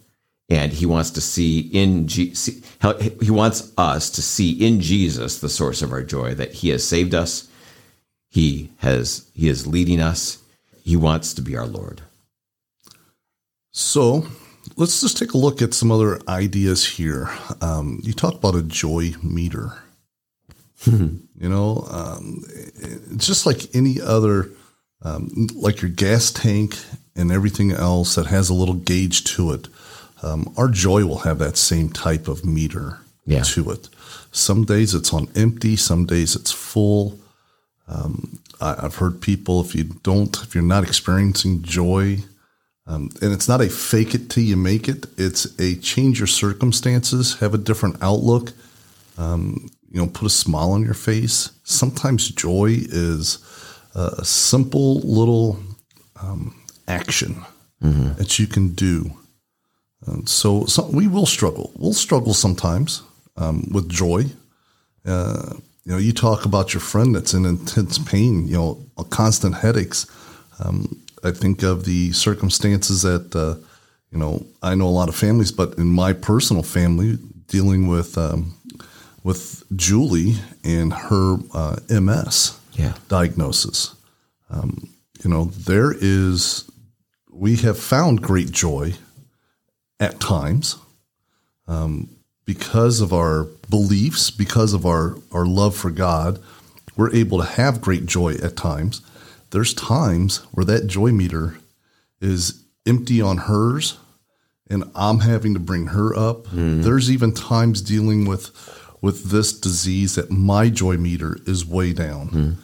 And 0.49 0.71
he 0.71 0.85
wants 0.85 1.11
to 1.11 1.21
see 1.21 1.59
in 1.59 2.07
G- 2.07 2.33
see, 2.33 2.63
he 3.21 3.31
wants 3.31 3.73
us 3.77 4.09
to 4.11 4.21
see 4.21 4.51
in 4.51 4.79
Jesus 4.79 5.39
the 5.39 5.49
source 5.49 5.81
of 5.81 5.91
our 5.91 6.03
joy 6.03 6.35
that 6.35 6.53
he 6.53 6.69
has 6.69 6.87
saved 6.87 7.13
us. 7.13 7.49
He 8.29 8.69
has 8.77 9.29
he 9.33 9.49
is 9.49 9.67
leading 9.67 9.99
us. 9.99 10.41
He 10.83 10.95
wants 10.95 11.33
to 11.33 11.41
be 11.41 11.57
our 11.57 11.67
Lord. 11.67 12.01
So, 13.77 14.25
let's 14.75 15.01
just 15.01 15.19
take 15.19 15.33
a 15.33 15.37
look 15.37 15.61
at 15.61 15.75
some 15.75 15.91
other 15.91 16.19
ideas 16.27 16.83
here. 16.83 17.29
Um, 17.61 17.99
you 18.01 18.11
talk 18.11 18.33
about 18.33 18.55
a 18.55 18.63
joy 18.63 19.13
meter. 19.21 19.71
you 20.87 21.19
know, 21.37 21.85
um, 21.91 22.43
just 23.17 23.45
like 23.45 23.75
any 23.75 24.01
other, 24.01 24.49
um, 25.03 25.47
like 25.53 25.83
your 25.83 25.91
gas 25.91 26.31
tank 26.31 26.75
and 27.15 27.31
everything 27.31 27.71
else 27.71 28.15
that 28.15 28.25
has 28.25 28.49
a 28.49 28.55
little 28.55 28.73
gauge 28.73 29.23
to 29.35 29.51
it. 29.51 29.67
Um, 30.23 30.51
our 30.57 30.69
joy 30.69 31.05
will 31.05 31.19
have 31.19 31.37
that 31.37 31.55
same 31.55 31.91
type 31.91 32.27
of 32.27 32.43
meter 32.43 32.97
yeah. 33.27 33.43
to 33.43 33.69
it. 33.69 33.89
Some 34.31 34.65
days 34.65 34.95
it's 34.95 35.13
on 35.13 35.27
empty, 35.35 35.75
some 35.75 36.07
days 36.07 36.35
it's 36.35 36.51
full. 36.51 37.19
Um, 37.87 38.39
I, 38.59 38.85
I've 38.85 38.95
heard 38.95 39.21
people 39.21 39.61
if 39.61 39.75
you 39.75 39.83
don't, 39.83 40.35
if 40.41 40.55
you're 40.55 40.63
not 40.63 40.83
experiencing 40.83 41.61
joy, 41.61 42.23
um, 42.87 43.09
and 43.21 43.33
it's 43.33 43.49
not 43.49 43.61
a 43.61 43.69
fake 43.69 44.15
it 44.15 44.29
till 44.29 44.43
you 44.43 44.55
make 44.55 44.87
it. 44.87 45.05
It's 45.17 45.45
a 45.59 45.75
change 45.75 46.19
your 46.19 46.27
circumstances, 46.27 47.39
have 47.39 47.53
a 47.53 47.57
different 47.57 47.97
outlook. 48.01 48.53
Um, 49.17 49.69
you 49.89 50.01
know, 50.01 50.07
put 50.07 50.27
a 50.27 50.29
smile 50.29 50.71
on 50.71 50.83
your 50.83 50.93
face. 50.93 51.51
Sometimes 51.63 52.29
joy 52.29 52.77
is 52.77 53.39
a 53.95 54.23
simple 54.23 54.99
little 54.99 55.59
um, 56.21 56.55
action 56.87 57.43
mm-hmm. 57.81 58.13
that 58.13 58.37
you 58.37 58.47
can 58.47 58.73
do. 58.73 59.11
And 60.05 60.29
so, 60.29 60.65
so, 60.65 60.87
we 60.87 61.07
will 61.07 61.25
struggle. 61.25 61.71
We'll 61.75 61.93
struggle 61.93 62.33
sometimes 62.33 63.01
um, 63.35 63.67
with 63.71 63.89
joy. 63.89 64.25
Uh, 65.05 65.55
you 65.83 65.91
know, 65.93 65.97
you 65.97 66.13
talk 66.13 66.45
about 66.45 66.73
your 66.73 66.81
friend 66.81 67.15
that's 67.15 67.33
in 67.33 67.45
intense 67.45 67.97
pain. 67.97 68.47
You 68.47 68.55
know, 68.55 68.85
constant 69.09 69.55
headaches. 69.55 70.05
Um, 70.63 71.01
I 71.23 71.31
think 71.31 71.63
of 71.63 71.85
the 71.85 72.11
circumstances 72.11 73.01
that, 73.01 73.35
uh, 73.35 73.55
you 74.11 74.17
know, 74.17 74.45
I 74.61 74.75
know 74.75 74.87
a 74.87 74.89
lot 74.89 75.09
of 75.09 75.15
families, 75.15 75.51
but 75.51 75.77
in 75.77 75.87
my 75.87 76.13
personal 76.13 76.63
family, 76.63 77.17
dealing 77.47 77.87
with 77.87 78.17
um, 78.17 78.55
with 79.23 79.63
Julie 79.75 80.35
and 80.63 80.93
her 80.93 81.37
uh, 81.53 81.77
MS 81.89 82.57
yeah. 82.73 82.93
diagnosis, 83.07 83.95
um, 84.49 84.89
you 85.23 85.29
know, 85.29 85.45
there 85.45 85.93
is 85.99 86.69
we 87.31 87.57
have 87.57 87.77
found 87.79 88.21
great 88.21 88.51
joy 88.51 88.93
at 89.99 90.19
times 90.19 90.77
um, 91.67 92.09
because 92.45 93.01
of 93.01 93.13
our 93.13 93.45
beliefs, 93.69 94.31
because 94.31 94.73
of 94.73 94.85
our 94.85 95.17
our 95.31 95.45
love 95.45 95.75
for 95.75 95.91
God. 95.91 96.39
We're 96.95 97.13
able 97.13 97.37
to 97.37 97.45
have 97.45 97.79
great 97.79 98.07
joy 98.07 98.33
at 98.41 98.55
times 98.55 99.01
there's 99.51 99.73
times 99.73 100.37
where 100.51 100.65
that 100.65 100.87
joy 100.87 101.11
meter 101.11 101.57
is 102.19 102.63
empty 102.85 103.21
on 103.21 103.37
hers 103.37 103.97
and 104.69 104.83
I'm 104.95 105.19
having 105.19 105.53
to 105.53 105.59
bring 105.59 105.87
her 105.87 106.15
up. 106.15 106.45
Mm. 106.47 106.83
There's 106.83 107.09
even 107.11 107.33
times 107.33 107.81
dealing 107.81 108.25
with 108.25 108.51
with 109.01 109.25
this 109.25 109.57
disease 109.57 110.15
that 110.15 110.31
my 110.31 110.69
joy 110.69 110.97
meter 110.97 111.37
is 111.45 111.65
way 111.65 111.93
down. 111.93 112.29
Mm. 112.29 112.55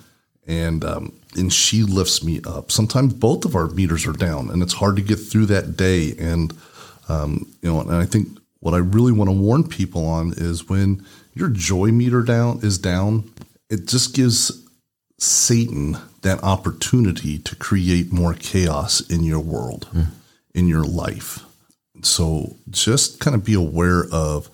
And 0.45 0.83
um, 0.83 1.13
and 1.35 1.53
she 1.53 1.83
lifts 1.83 2.23
me 2.23 2.41
up. 2.45 2.71
Sometimes 2.71 3.13
both 3.13 3.45
of 3.45 3.55
our 3.55 3.67
meters 3.67 4.05
are 4.05 4.13
down, 4.13 4.49
and 4.49 4.61
it's 4.61 4.73
hard 4.73 4.97
to 4.97 5.01
get 5.01 5.15
through 5.15 5.45
that 5.47 5.77
day. 5.77 6.13
And 6.19 6.53
um, 7.07 7.49
you 7.61 7.71
know, 7.71 7.79
and 7.81 7.91
I 7.91 8.05
think 8.05 8.27
what 8.59 8.73
I 8.73 8.77
really 8.79 9.11
want 9.11 9.29
to 9.29 9.35
warn 9.35 9.67
people 9.67 10.05
on 10.05 10.33
is 10.35 10.67
when 10.67 11.05
your 11.33 11.49
joy 11.49 11.87
meter 11.87 12.21
down 12.21 12.59
is 12.61 12.77
down, 12.77 13.31
it 13.69 13.87
just 13.87 14.13
gives 14.13 14.65
Satan 15.17 15.97
that 16.23 16.43
opportunity 16.43 17.37
to 17.39 17.55
create 17.55 18.11
more 18.11 18.33
chaos 18.33 19.01
in 19.09 19.23
your 19.23 19.39
world, 19.39 19.87
mm. 19.93 20.07
in 20.53 20.67
your 20.67 20.83
life. 20.83 21.43
So 22.01 22.55
just 22.69 23.19
kind 23.19 23.35
of 23.35 23.45
be 23.45 23.53
aware 23.53 24.05
of 24.11 24.49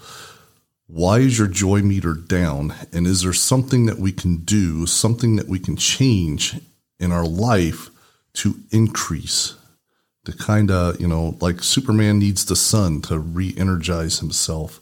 why 0.88 1.19
is 1.19 1.38
your 1.38 1.47
joy 1.47 1.82
meter 1.82 2.13
down? 2.13 2.73
And 2.91 3.05
is 3.08 3.21
there 3.21 3.34
something 3.34 3.86
that 3.86 3.99
we 3.99 4.12
can 4.12 4.38
do, 4.38 4.86
something 4.86 5.36
that 5.36 5.47
we 5.47 5.60
can 5.60 5.75
change 5.75 6.55
in 6.99 7.12
our 7.12 7.25
life 7.25 7.89
to 8.34 8.55
increase? 8.71 9.55
To 10.25 10.34
kind 10.34 10.69
of, 10.69 10.99
you 10.99 11.08
know, 11.08 11.38
like 11.39 11.63
Superman 11.63 12.19
needs 12.19 12.45
the 12.45 12.55
sun 12.55 13.01
to 13.03 13.17
re 13.17 13.53
energize 13.58 14.19
himself. 14.19 14.82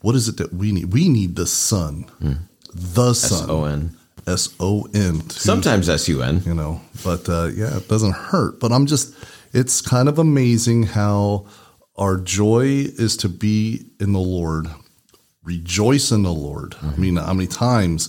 What 0.00 0.14
is 0.14 0.28
it 0.28 0.36
that 0.36 0.52
we 0.52 0.70
need? 0.70 0.92
We 0.92 1.08
need 1.08 1.34
the 1.34 1.46
sun, 1.46 2.06
the 2.72 3.14
sun. 3.14 3.42
S 3.42 3.48
O 3.48 3.64
N. 3.64 3.96
S 4.26 4.54
O 4.60 4.86
N. 4.94 5.28
Sometimes 5.30 5.88
S 5.88 6.08
U 6.08 6.22
N. 6.22 6.42
you 6.44 6.54
know 6.54 6.80
but 7.04 7.28
uh, 7.28 7.46
yeah 7.54 7.76
it 7.76 7.88
doesn't 7.88 8.12
hurt 8.14 8.58
but 8.58 8.72
i'm 8.72 8.86
just 8.86 9.14
it's 9.52 9.80
kind 9.80 10.08
of 10.08 10.18
amazing 10.18 10.82
how 10.84 11.46
our 11.96 12.16
joy 12.16 12.64
is 12.98 13.16
to 13.18 13.28
be 13.28 13.84
in 14.00 14.12
the 14.12 14.18
lord 14.20 14.66
rejoice 15.44 16.10
in 16.10 16.22
the 16.22 16.32
lord 16.32 16.74
i 16.82 16.96
mean 16.96 17.16
how 17.16 17.32
many 17.32 17.46
times 17.46 18.08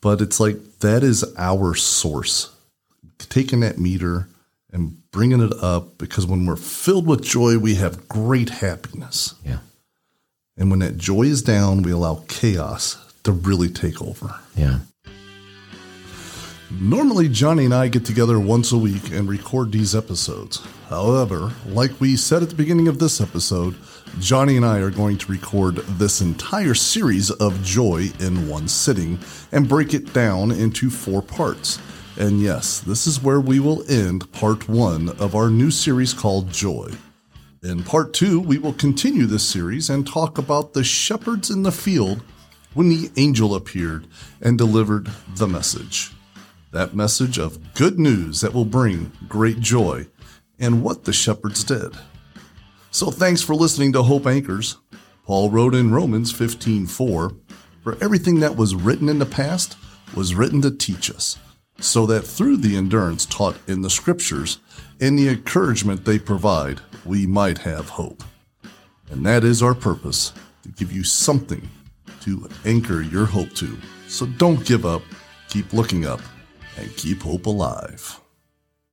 but 0.00 0.20
it's 0.20 0.40
like 0.40 0.56
that 0.80 1.02
is 1.02 1.24
our 1.36 1.74
source 1.74 2.54
taking 3.18 3.60
that 3.60 3.78
meter 3.78 4.28
and 4.72 4.96
bringing 5.10 5.40
it 5.42 5.52
up 5.62 5.98
because 5.98 6.24
when 6.26 6.46
we're 6.46 6.56
filled 6.56 7.06
with 7.06 7.22
joy 7.22 7.58
we 7.58 7.74
have 7.74 8.08
great 8.08 8.48
happiness 8.48 9.34
Yeah. 9.44 9.58
and 10.56 10.70
when 10.70 10.78
that 10.80 10.96
joy 10.96 11.22
is 11.24 11.42
down 11.42 11.82
we 11.82 11.90
allow 11.90 12.24
chaos 12.28 12.96
to 13.24 13.32
really 13.32 13.68
take 13.68 14.00
over 14.00 14.36
Yeah. 14.56 14.78
Normally, 16.78 17.28
Johnny 17.28 17.64
and 17.64 17.74
I 17.74 17.88
get 17.88 18.04
together 18.04 18.38
once 18.38 18.70
a 18.70 18.78
week 18.78 19.10
and 19.10 19.28
record 19.28 19.72
these 19.72 19.96
episodes. 19.96 20.64
However, 20.88 21.50
like 21.66 22.00
we 22.00 22.14
said 22.14 22.44
at 22.44 22.48
the 22.48 22.54
beginning 22.54 22.86
of 22.86 23.00
this 23.00 23.20
episode, 23.20 23.74
Johnny 24.20 24.56
and 24.56 24.64
I 24.64 24.78
are 24.78 24.90
going 24.90 25.18
to 25.18 25.32
record 25.32 25.76
this 25.76 26.20
entire 26.20 26.74
series 26.74 27.32
of 27.32 27.60
Joy 27.64 28.10
in 28.20 28.48
one 28.48 28.68
sitting 28.68 29.18
and 29.50 29.68
break 29.68 29.94
it 29.94 30.12
down 30.12 30.52
into 30.52 30.90
four 30.90 31.22
parts. 31.22 31.80
And 32.16 32.40
yes, 32.40 32.78
this 32.78 33.04
is 33.08 33.20
where 33.20 33.40
we 33.40 33.58
will 33.58 33.82
end 33.90 34.30
part 34.30 34.68
one 34.68 35.08
of 35.18 35.34
our 35.34 35.50
new 35.50 35.72
series 35.72 36.14
called 36.14 36.52
Joy. 36.52 36.92
In 37.64 37.82
part 37.82 38.14
two, 38.14 38.38
we 38.38 38.58
will 38.58 38.74
continue 38.74 39.26
this 39.26 39.46
series 39.46 39.90
and 39.90 40.06
talk 40.06 40.38
about 40.38 40.72
the 40.72 40.84
shepherds 40.84 41.50
in 41.50 41.64
the 41.64 41.72
field 41.72 42.22
when 42.74 42.88
the 42.90 43.10
angel 43.16 43.56
appeared 43.56 44.06
and 44.40 44.56
delivered 44.56 45.08
the 45.34 45.48
message 45.48 46.12
that 46.72 46.94
message 46.94 47.38
of 47.38 47.74
good 47.74 47.98
news 47.98 48.40
that 48.40 48.54
will 48.54 48.64
bring 48.64 49.12
great 49.28 49.60
joy, 49.60 50.06
and 50.58 50.82
what 50.82 51.04
the 51.04 51.12
shepherds 51.12 51.64
did. 51.64 51.92
So 52.90 53.10
thanks 53.10 53.42
for 53.42 53.54
listening 53.54 53.92
to 53.92 54.02
Hope 54.02 54.26
Anchors. 54.26 54.76
Paul 55.24 55.50
wrote 55.50 55.74
in 55.74 55.92
Romans 55.92 56.32
15:4, 56.32 57.32
"For 57.82 57.96
everything 58.00 58.40
that 58.40 58.56
was 58.56 58.74
written 58.74 59.08
in 59.08 59.18
the 59.18 59.26
past 59.26 59.76
was 60.14 60.34
written 60.34 60.60
to 60.62 60.70
teach 60.70 61.10
us, 61.10 61.36
so 61.80 62.04
that 62.06 62.26
through 62.26 62.58
the 62.58 62.76
endurance 62.76 63.26
taught 63.26 63.56
in 63.66 63.82
the 63.82 63.90
scriptures 63.90 64.58
and 65.00 65.18
the 65.18 65.28
encouragement 65.28 66.04
they 66.04 66.18
provide, 66.18 66.80
we 67.04 67.26
might 67.26 67.58
have 67.58 67.90
hope." 67.90 68.24
And 69.10 69.24
that 69.24 69.44
is 69.44 69.62
our 69.62 69.74
purpose, 69.74 70.32
to 70.62 70.68
give 70.68 70.92
you 70.92 71.04
something 71.04 71.68
to 72.22 72.48
anchor 72.64 73.00
your 73.00 73.26
hope 73.26 73.54
to. 73.54 73.78
So 74.08 74.26
don't 74.26 74.64
give 74.64 74.84
up, 74.84 75.02
keep 75.48 75.72
looking 75.72 76.04
up, 76.04 76.20
and 76.80 76.96
keep 76.96 77.22
hope 77.22 77.46
alive. 77.46 78.19